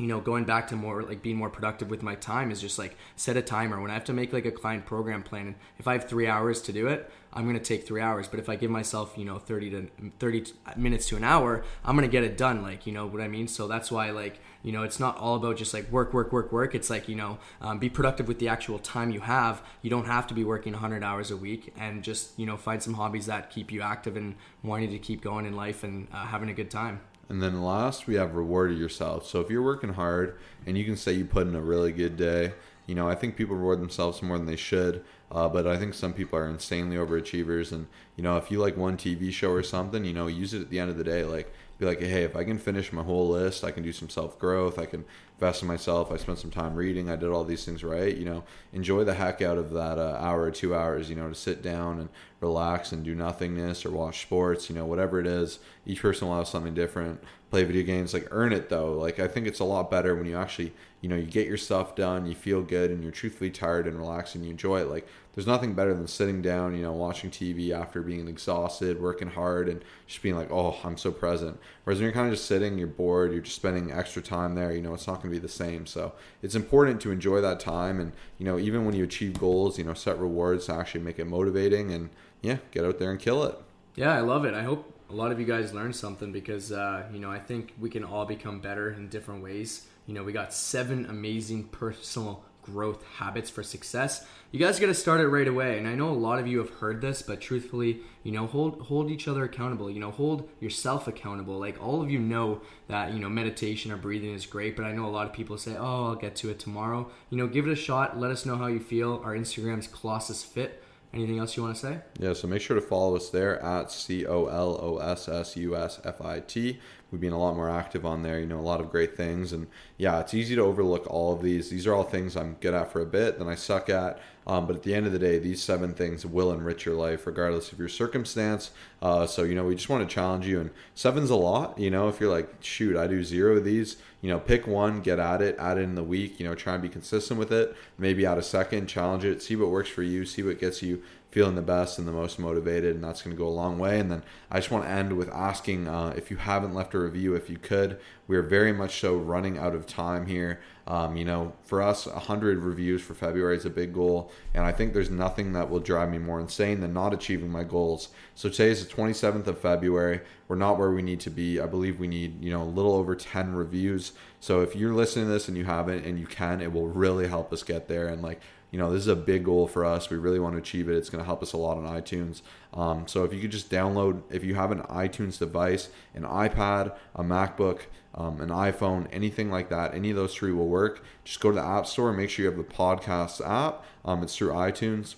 you 0.00 0.06
know, 0.06 0.18
going 0.18 0.44
back 0.44 0.66
to 0.68 0.76
more 0.76 1.02
like 1.02 1.22
being 1.22 1.36
more 1.36 1.50
productive 1.50 1.90
with 1.90 2.02
my 2.02 2.14
time 2.14 2.50
is 2.50 2.58
just 2.58 2.78
like 2.78 2.96
set 3.16 3.36
a 3.36 3.42
timer. 3.42 3.78
When 3.80 3.90
I 3.90 3.94
have 3.94 4.04
to 4.04 4.14
make 4.14 4.32
like 4.32 4.46
a 4.46 4.50
client 4.50 4.86
program 4.86 5.22
plan, 5.22 5.48
and 5.48 5.54
if 5.78 5.86
I 5.86 5.92
have 5.92 6.08
three 6.08 6.26
hours 6.26 6.62
to 6.62 6.72
do 6.72 6.86
it, 6.86 7.10
I'm 7.34 7.44
gonna 7.46 7.60
take 7.60 7.86
three 7.86 8.00
hours. 8.00 8.26
But 8.26 8.40
if 8.40 8.48
I 8.48 8.56
give 8.56 8.70
myself, 8.70 9.12
you 9.18 9.26
know, 9.26 9.38
30 9.38 9.70
to 9.70 9.90
30 10.18 10.52
minutes 10.76 11.06
to 11.08 11.16
an 11.16 11.24
hour, 11.24 11.62
I'm 11.84 11.96
gonna 11.96 12.08
get 12.08 12.24
it 12.24 12.38
done. 12.38 12.62
Like, 12.62 12.86
you 12.86 12.94
know 12.94 13.06
what 13.06 13.20
I 13.20 13.28
mean? 13.28 13.46
So 13.46 13.68
that's 13.68 13.90
why, 13.92 14.08
like, 14.10 14.40
you 14.62 14.72
know, 14.72 14.84
it's 14.84 14.98
not 14.98 15.18
all 15.18 15.36
about 15.36 15.58
just 15.58 15.74
like 15.74 15.92
work, 15.92 16.14
work, 16.14 16.32
work, 16.32 16.50
work. 16.50 16.74
It's 16.74 16.88
like, 16.88 17.06
you 17.06 17.16
know, 17.16 17.38
um, 17.60 17.78
be 17.78 17.90
productive 17.90 18.26
with 18.26 18.38
the 18.38 18.48
actual 18.48 18.78
time 18.78 19.10
you 19.10 19.20
have. 19.20 19.62
You 19.82 19.90
don't 19.90 20.06
have 20.06 20.26
to 20.28 20.34
be 20.34 20.44
working 20.44 20.72
100 20.72 21.04
hours 21.04 21.30
a 21.30 21.36
week 21.36 21.74
and 21.78 22.02
just, 22.02 22.38
you 22.38 22.46
know, 22.46 22.56
find 22.56 22.82
some 22.82 22.94
hobbies 22.94 23.26
that 23.26 23.50
keep 23.50 23.70
you 23.70 23.82
active 23.82 24.16
and 24.16 24.34
wanting 24.62 24.90
to 24.92 24.98
keep 24.98 25.20
going 25.20 25.44
in 25.44 25.54
life 25.54 25.84
and 25.84 26.08
uh, 26.10 26.24
having 26.24 26.48
a 26.48 26.54
good 26.54 26.70
time. 26.70 27.00
And 27.30 27.40
then 27.40 27.62
last, 27.62 28.08
we 28.08 28.16
have 28.16 28.34
rewarded 28.34 28.76
yourself. 28.76 29.24
So 29.24 29.40
if 29.40 29.48
you're 29.50 29.62
working 29.62 29.94
hard 29.94 30.36
and 30.66 30.76
you 30.76 30.84
can 30.84 30.96
say 30.96 31.12
you 31.12 31.24
put 31.24 31.46
in 31.46 31.54
a 31.54 31.60
really 31.60 31.92
good 31.92 32.16
day, 32.16 32.54
you 32.86 32.96
know, 32.96 33.08
I 33.08 33.14
think 33.14 33.36
people 33.36 33.54
reward 33.54 33.80
themselves 33.80 34.20
more 34.20 34.36
than 34.36 34.48
they 34.48 34.56
should. 34.56 35.04
Uh, 35.30 35.48
but 35.48 35.64
I 35.64 35.76
think 35.76 35.94
some 35.94 36.12
people 36.12 36.36
are 36.40 36.48
insanely 36.48 36.96
overachievers. 36.96 37.70
And, 37.70 37.86
you 38.16 38.24
know, 38.24 38.36
if 38.36 38.50
you 38.50 38.58
like 38.58 38.76
one 38.76 38.96
TV 38.96 39.32
show 39.32 39.52
or 39.52 39.62
something, 39.62 40.04
you 40.04 40.12
know, 40.12 40.26
use 40.26 40.52
it 40.52 40.60
at 40.60 40.70
the 40.70 40.80
end 40.80 40.90
of 40.90 40.98
the 40.98 41.04
day. 41.04 41.24
Like, 41.24 41.54
be 41.80 41.86
like, 41.86 42.00
hey, 42.00 42.24
if 42.24 42.36
I 42.36 42.44
can 42.44 42.58
finish 42.58 42.92
my 42.92 43.02
whole 43.02 43.30
list, 43.30 43.64
I 43.64 43.70
can 43.70 43.82
do 43.82 43.90
some 43.90 44.10
self 44.10 44.38
growth. 44.38 44.78
I 44.78 44.84
can 44.84 45.06
invest 45.34 45.62
in 45.62 45.68
myself. 45.68 46.12
I 46.12 46.18
spent 46.18 46.38
some 46.38 46.50
time 46.50 46.74
reading. 46.74 47.08
I 47.08 47.16
did 47.16 47.30
all 47.30 47.42
these 47.42 47.64
things 47.64 47.82
right. 47.82 48.14
You 48.14 48.26
know, 48.26 48.44
enjoy 48.74 49.04
the 49.04 49.14
heck 49.14 49.40
out 49.40 49.56
of 49.56 49.70
that 49.70 49.98
uh, 49.98 50.18
hour 50.20 50.42
or 50.42 50.50
two 50.50 50.74
hours. 50.74 51.08
You 51.08 51.16
know, 51.16 51.30
to 51.30 51.34
sit 51.34 51.62
down 51.62 51.98
and 51.98 52.10
relax 52.40 52.92
and 52.92 53.02
do 53.02 53.14
nothingness 53.14 53.86
or 53.86 53.92
watch 53.92 54.20
sports. 54.20 54.68
You 54.68 54.76
know, 54.76 54.84
whatever 54.84 55.18
it 55.18 55.26
is. 55.26 55.58
Each 55.86 56.02
person 56.02 56.28
will 56.28 56.36
have 56.36 56.48
something 56.48 56.74
different. 56.74 57.22
Play 57.50 57.64
video 57.64 57.82
games. 57.82 58.12
Like 58.12 58.28
earn 58.30 58.52
it 58.52 58.68
though. 58.68 58.92
Like 58.92 59.18
I 59.18 59.26
think 59.26 59.46
it's 59.46 59.60
a 59.60 59.64
lot 59.64 59.90
better 59.90 60.14
when 60.14 60.26
you 60.26 60.36
actually 60.36 60.74
you 61.00 61.08
know 61.08 61.16
you 61.16 61.24
get 61.24 61.46
your 61.46 61.56
stuff 61.56 61.96
done. 61.96 62.26
You 62.26 62.34
feel 62.34 62.60
good 62.60 62.90
and 62.90 63.02
you're 63.02 63.10
truthfully 63.10 63.50
tired 63.50 63.86
and 63.86 63.98
relaxed 63.98 64.34
and 64.34 64.44
you 64.44 64.50
enjoy 64.50 64.82
it. 64.82 64.88
Like 64.88 65.08
there's 65.40 65.46
nothing 65.46 65.72
better 65.72 65.94
than 65.94 66.06
sitting 66.06 66.42
down, 66.42 66.76
you 66.76 66.82
know, 66.82 66.92
watching 66.92 67.30
TV 67.30 67.70
after 67.70 68.02
being 68.02 68.28
exhausted, 68.28 69.00
working 69.00 69.30
hard, 69.30 69.70
and 69.70 69.82
just 70.06 70.20
being 70.20 70.36
like, 70.36 70.50
oh, 70.50 70.76
I'm 70.84 70.98
so 70.98 71.10
present. 71.10 71.58
Whereas 71.84 71.98
when 71.98 72.04
you're 72.04 72.12
kind 72.12 72.26
of 72.26 72.34
just 72.34 72.44
sitting, 72.44 72.76
you're 72.76 72.86
bored, 72.86 73.32
you're 73.32 73.40
just 73.40 73.56
spending 73.56 73.90
extra 73.90 74.20
time 74.20 74.54
there, 74.54 74.70
you 74.70 74.82
know, 74.82 74.92
it's 74.92 75.06
not 75.06 75.22
going 75.22 75.32
to 75.32 75.36
be 75.36 75.38
the 75.38 75.48
same. 75.48 75.86
So 75.86 76.12
it's 76.42 76.54
important 76.54 77.00
to 77.00 77.10
enjoy 77.10 77.40
that 77.40 77.58
time. 77.58 78.00
And, 78.00 78.12
you 78.36 78.44
know, 78.44 78.58
even 78.58 78.84
when 78.84 78.94
you 78.94 79.02
achieve 79.02 79.40
goals, 79.40 79.78
you 79.78 79.84
know, 79.84 79.94
set 79.94 80.18
rewards 80.18 80.66
to 80.66 80.74
actually 80.74 81.00
make 81.00 81.18
it 81.18 81.24
motivating 81.24 81.90
and, 81.90 82.10
yeah, 82.42 82.58
get 82.70 82.84
out 82.84 82.98
there 82.98 83.10
and 83.10 83.18
kill 83.18 83.42
it. 83.44 83.56
Yeah, 83.94 84.14
I 84.14 84.20
love 84.20 84.44
it. 84.44 84.52
I 84.52 84.64
hope 84.64 84.92
a 85.08 85.14
lot 85.14 85.32
of 85.32 85.40
you 85.40 85.46
guys 85.46 85.72
learned 85.72 85.96
something 85.96 86.32
because, 86.32 86.70
uh, 86.70 87.04
you 87.10 87.18
know, 87.18 87.30
I 87.30 87.38
think 87.38 87.72
we 87.80 87.88
can 87.88 88.04
all 88.04 88.26
become 88.26 88.60
better 88.60 88.90
in 88.90 89.08
different 89.08 89.42
ways. 89.42 89.86
You 90.04 90.12
know, 90.12 90.22
we 90.22 90.34
got 90.34 90.52
seven 90.52 91.06
amazing 91.06 91.68
personal 91.68 92.44
growth 92.62 93.04
habits 93.16 93.50
for 93.50 93.62
success. 93.62 94.26
You 94.52 94.58
guys 94.58 94.80
got 94.80 94.86
to 94.86 94.94
start 94.94 95.20
it 95.20 95.28
right 95.28 95.46
away 95.46 95.78
and 95.78 95.86
i 95.86 95.94
know 95.94 96.10
a 96.10 96.12
lot 96.12 96.40
of 96.40 96.48
you 96.48 96.58
have 96.58 96.70
heard 96.70 97.00
this 97.00 97.22
but 97.22 97.40
truthfully 97.40 98.00
you 98.24 98.32
know 98.32 98.48
hold 98.48 98.80
hold 98.82 99.08
each 99.08 99.28
other 99.28 99.44
accountable 99.44 99.88
you 99.88 100.00
know 100.00 100.10
hold 100.10 100.48
yourself 100.58 101.06
accountable. 101.06 101.56
Like 101.58 101.80
all 101.80 102.02
of 102.02 102.10
you 102.10 102.18
know 102.18 102.60
that 102.88 103.12
you 103.12 103.20
know 103.20 103.28
meditation 103.28 103.92
or 103.92 103.96
breathing 103.96 104.34
is 104.34 104.46
great 104.46 104.74
but 104.76 104.84
i 104.84 104.90
know 104.92 105.06
a 105.06 105.10
lot 105.10 105.26
of 105.26 105.32
people 105.32 105.56
say 105.56 105.76
oh 105.76 106.06
i'll 106.06 106.16
get 106.16 106.34
to 106.36 106.50
it 106.50 106.58
tomorrow. 106.58 107.08
You 107.30 107.38
know 107.38 107.46
give 107.46 107.68
it 107.68 107.72
a 107.72 107.76
shot 107.76 108.18
let 108.18 108.32
us 108.32 108.44
know 108.44 108.56
how 108.56 108.66
you 108.66 108.80
feel. 108.80 109.22
Our 109.24 109.36
instagram's 109.36 109.86
colossus 109.86 110.42
fit. 110.42 110.82
Anything 111.12 111.40
else 111.40 111.56
you 111.56 111.64
want 111.64 111.74
to 111.74 111.80
say? 111.80 111.98
Yeah 112.18 112.34
so 112.34 112.46
make 112.48 112.62
sure 112.62 112.76
to 112.76 112.82
follow 112.82 113.16
us 113.16 113.30
there 113.30 113.60
at 113.62 113.90
c-o-l-o-s-s-u-s-f-i-t 113.90 116.80
we've 117.10 117.20
been 117.20 117.32
a 117.32 117.38
lot 117.38 117.56
more 117.56 117.70
active 117.70 118.06
on 118.06 118.22
there. 118.22 118.40
You 118.40 118.46
know, 118.46 118.58
a 118.58 118.62
lot 118.62 118.80
of 118.80 118.90
great 118.90 119.16
things, 119.16 119.52
and 119.52 119.66
yeah, 119.96 120.20
it's 120.20 120.34
easy 120.34 120.54
to 120.56 120.62
overlook 120.62 121.06
all 121.08 121.32
of 121.32 121.42
these. 121.42 121.70
These 121.70 121.86
are 121.86 121.94
all 121.94 122.04
things 122.04 122.36
I'm 122.36 122.56
good 122.60 122.74
at 122.74 122.92
for 122.92 123.00
a 123.00 123.06
bit, 123.06 123.38
then 123.38 123.48
I 123.48 123.54
suck 123.54 123.88
at. 123.88 124.20
Um, 124.46 124.66
but 124.66 124.74
at 124.74 124.82
the 124.82 124.94
end 124.94 125.06
of 125.06 125.12
the 125.12 125.18
day, 125.18 125.38
these 125.38 125.62
seven 125.62 125.92
things 125.92 126.24
will 126.24 126.50
enrich 126.50 126.84
your 126.84 126.94
life, 126.94 127.26
regardless 127.26 127.72
of 127.72 127.78
your 127.78 127.88
circumstance. 127.88 128.70
Uh, 129.02 129.26
so 129.26 129.42
you 129.42 129.54
know, 129.54 129.64
we 129.64 129.74
just 129.74 129.88
want 129.88 130.08
to 130.08 130.12
challenge 130.12 130.46
you, 130.46 130.60
and 130.60 130.70
seven's 130.94 131.30
a 131.30 131.36
lot. 131.36 131.78
You 131.78 131.90
know, 131.90 132.08
if 132.08 132.20
you're 132.20 132.30
like, 132.30 132.48
shoot, 132.60 132.96
I 132.96 133.06
do 133.06 133.22
zero 133.22 133.56
of 133.56 133.64
these. 133.64 133.96
You 134.22 134.30
know, 134.30 134.38
pick 134.38 134.66
one, 134.66 135.00
get 135.00 135.18
at 135.18 135.40
it, 135.40 135.56
add 135.58 135.78
it 135.78 135.82
in 135.82 135.94
the 135.94 136.02
week. 136.02 136.38
You 136.38 136.46
know, 136.46 136.54
try 136.54 136.74
and 136.74 136.82
be 136.82 136.88
consistent 136.88 137.38
with 137.38 137.52
it. 137.52 137.74
Maybe 137.96 138.26
add 138.26 138.38
a 138.38 138.42
second, 138.42 138.86
challenge 138.86 139.24
it, 139.24 139.42
see 139.42 139.56
what 139.56 139.70
works 139.70 139.88
for 139.88 140.02
you, 140.02 140.26
see 140.26 140.42
what 140.42 140.58
gets 140.58 140.82
you 140.82 141.02
feeling 141.30 141.54
the 141.54 141.62
best 141.62 141.98
and 141.98 142.08
the 142.08 142.12
most 142.12 142.38
motivated, 142.38 142.94
and 142.94 143.04
that's 143.04 143.22
going 143.22 143.34
to 143.34 143.40
go 143.40 143.46
a 143.46 143.50
long 143.50 143.78
way. 143.78 144.00
And 144.00 144.10
then 144.10 144.22
I 144.50 144.58
just 144.58 144.70
want 144.70 144.84
to 144.84 144.90
end 144.90 145.16
with 145.16 145.28
asking 145.30 145.86
uh, 145.86 146.12
if 146.16 146.30
you 146.30 146.36
haven't 146.36 146.74
left 146.74 146.94
a 146.94 146.98
review, 146.98 147.34
if 147.34 147.48
you 147.48 147.56
could. 147.56 148.00
We 148.26 148.36
are 148.36 148.42
very 148.42 148.72
much 148.72 149.00
so 149.00 149.16
running 149.16 149.58
out 149.58 149.74
of 149.74 149.86
time 149.86 150.26
here. 150.26 150.60
Um, 150.86 151.16
you 151.16 151.24
know, 151.24 151.52
for 151.62 151.82
us, 151.82 152.06
100 152.06 152.58
reviews 152.58 153.00
for 153.00 153.14
February 153.14 153.56
is 153.56 153.64
a 153.64 153.70
big 153.70 153.94
goal, 153.94 154.32
and 154.54 154.64
I 154.64 154.72
think 154.72 154.92
there's 154.92 155.10
nothing 155.10 155.52
that 155.52 155.70
will 155.70 155.78
drive 155.78 156.10
me 156.10 156.18
more 156.18 156.40
insane 156.40 156.80
than 156.80 156.92
not 156.92 157.14
achieving 157.14 157.48
my 157.48 157.62
goals. 157.62 158.08
So 158.34 158.48
today 158.48 158.70
is 158.70 158.84
the 158.84 158.92
27th 158.92 159.46
of 159.46 159.58
February. 159.60 160.20
We're 160.48 160.56
not 160.56 160.78
where 160.78 160.90
we 160.90 161.02
need 161.02 161.20
to 161.20 161.30
be. 161.30 161.60
I 161.60 161.66
believe 161.66 162.00
we 162.00 162.08
need, 162.08 162.42
you 162.42 162.50
know, 162.50 162.62
a 162.62 162.64
little 162.64 162.94
over 162.94 163.14
10 163.14 163.54
reviews. 163.54 164.12
So 164.40 164.62
if 164.62 164.74
you're 164.74 164.94
listening 164.94 165.26
to 165.26 165.32
this 165.32 165.46
and 165.46 165.56
you 165.56 165.64
haven't 165.64 166.04
and 166.04 166.18
you 166.18 166.26
can, 166.26 166.60
it 166.60 166.72
will 166.72 166.88
really 166.88 167.28
help 167.28 167.52
us 167.52 167.62
get 167.62 167.86
there. 167.86 168.08
And 168.08 168.20
like 168.20 168.40
you 168.70 168.78
know, 168.78 168.90
this 168.90 169.00
is 169.00 169.08
a 169.08 169.16
big 169.16 169.44
goal 169.44 169.66
for 169.66 169.84
us. 169.84 170.10
We 170.10 170.16
really 170.16 170.38
want 170.38 170.54
to 170.54 170.58
achieve 170.58 170.88
it. 170.88 170.96
It's 170.96 171.10
going 171.10 171.20
to 171.20 171.26
help 171.26 171.42
us 171.42 171.52
a 171.52 171.56
lot 171.56 171.76
on 171.76 171.84
iTunes. 171.84 172.42
Um, 172.72 173.08
so 173.08 173.24
if 173.24 173.32
you 173.32 173.40
could 173.40 173.50
just 173.50 173.70
download, 173.70 174.22
if 174.30 174.44
you 174.44 174.54
have 174.54 174.70
an 174.70 174.82
iTunes 174.82 175.38
device, 175.38 175.88
an 176.14 176.22
iPad, 176.22 176.96
a 177.14 177.22
MacBook, 177.22 177.82
um, 178.14 178.40
an 178.40 178.48
iPhone, 178.50 179.08
anything 179.12 179.50
like 179.50 179.68
that, 179.70 179.94
any 179.94 180.10
of 180.10 180.16
those 180.16 180.34
three 180.34 180.52
will 180.52 180.68
work. 180.68 181.04
Just 181.24 181.40
go 181.40 181.50
to 181.50 181.54
the 181.54 181.64
App 181.64 181.86
Store, 181.86 182.08
and 182.08 182.18
make 182.18 182.30
sure 182.30 182.44
you 182.44 182.50
have 182.50 182.58
the 182.58 182.64
podcast 182.64 183.40
app. 183.46 183.84
Um, 184.04 184.22
it's 184.22 184.36
through 184.36 184.50
iTunes. 184.50 185.14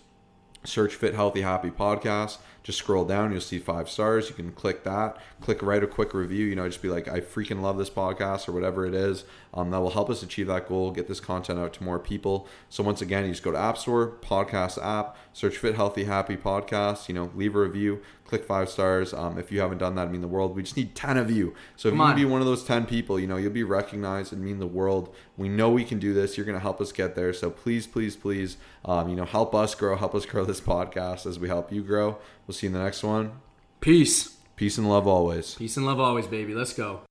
Search 0.64 0.94
Fit 0.94 1.14
Healthy 1.14 1.42
Happy 1.42 1.70
Podcast 1.70 2.38
just 2.62 2.78
scroll 2.78 3.04
down 3.04 3.32
you'll 3.32 3.40
see 3.40 3.58
five 3.58 3.88
stars 3.88 4.28
you 4.28 4.34
can 4.34 4.52
click 4.52 4.84
that 4.84 5.16
click 5.40 5.62
write 5.62 5.82
a 5.82 5.86
quick 5.86 6.14
review 6.14 6.46
you 6.46 6.54
know 6.54 6.68
just 6.68 6.82
be 6.82 6.88
like 6.88 7.08
i 7.08 7.20
freaking 7.20 7.60
love 7.60 7.76
this 7.76 7.90
podcast 7.90 8.48
or 8.48 8.52
whatever 8.52 8.86
it 8.86 8.94
is 8.94 9.24
um, 9.54 9.70
that 9.70 9.78
will 9.80 9.90
help 9.90 10.08
us 10.08 10.22
achieve 10.22 10.46
that 10.46 10.68
goal 10.68 10.90
get 10.90 11.08
this 11.08 11.20
content 11.20 11.58
out 11.58 11.72
to 11.72 11.82
more 11.82 11.98
people 11.98 12.46
so 12.68 12.82
once 12.82 13.02
again 13.02 13.24
you 13.24 13.30
just 13.30 13.42
go 13.42 13.50
to 13.50 13.58
app 13.58 13.76
store 13.76 14.12
podcast 14.22 14.82
app 14.82 15.16
search 15.32 15.56
fit 15.56 15.74
healthy 15.74 16.04
happy 16.04 16.36
podcast 16.36 17.08
you 17.08 17.14
know 17.14 17.30
leave 17.34 17.54
a 17.56 17.60
review 17.60 18.00
click 18.32 18.44
five 18.46 18.70
stars. 18.70 19.12
Um, 19.12 19.38
if 19.38 19.52
you 19.52 19.60
haven't 19.60 19.76
done 19.76 19.94
that, 19.96 20.08
I 20.08 20.10
mean 20.10 20.22
the 20.22 20.28
world. 20.28 20.56
We 20.56 20.62
just 20.62 20.74
need 20.74 20.94
ten 20.94 21.18
of 21.18 21.30
you. 21.30 21.54
So 21.76 21.88
if 21.88 21.92
Come 21.92 22.00
you 22.00 22.06
can 22.14 22.16
be 22.16 22.24
one 22.24 22.40
of 22.40 22.46
those 22.46 22.64
ten 22.64 22.86
people, 22.86 23.20
you 23.20 23.26
know 23.26 23.36
you'll 23.36 23.52
be 23.52 23.62
recognized 23.62 24.32
and 24.32 24.42
mean 24.42 24.58
the 24.58 24.66
world. 24.66 25.14
We 25.36 25.50
know 25.50 25.68
we 25.68 25.84
can 25.84 25.98
do 25.98 26.14
this. 26.14 26.38
You're 26.38 26.46
going 26.46 26.56
to 26.56 26.62
help 26.62 26.80
us 26.80 26.92
get 26.92 27.14
there. 27.14 27.34
So 27.34 27.50
please, 27.50 27.86
please, 27.86 28.16
please, 28.16 28.56
um, 28.86 29.10
you 29.10 29.16
know, 29.16 29.26
help 29.26 29.54
us 29.54 29.74
grow. 29.74 29.96
Help 29.96 30.14
us 30.14 30.24
grow 30.24 30.46
this 30.52 30.60
podcast 30.60 31.24
as 31.24 31.38
we 31.38 31.48
help 31.48 31.72
you 31.72 31.82
grow. 31.82 32.18
We'll 32.46 32.54
see 32.54 32.66
you 32.66 32.72
in 32.72 32.78
the 32.78 32.84
next 32.84 33.02
one. 33.02 33.40
Peace. 33.80 34.36
Peace 34.54 34.76
and 34.76 34.88
love 34.88 35.06
always. 35.06 35.54
Peace 35.54 35.78
and 35.78 35.86
love 35.86 35.98
always, 35.98 36.26
baby. 36.26 36.54
Let's 36.54 36.74
go. 36.74 37.00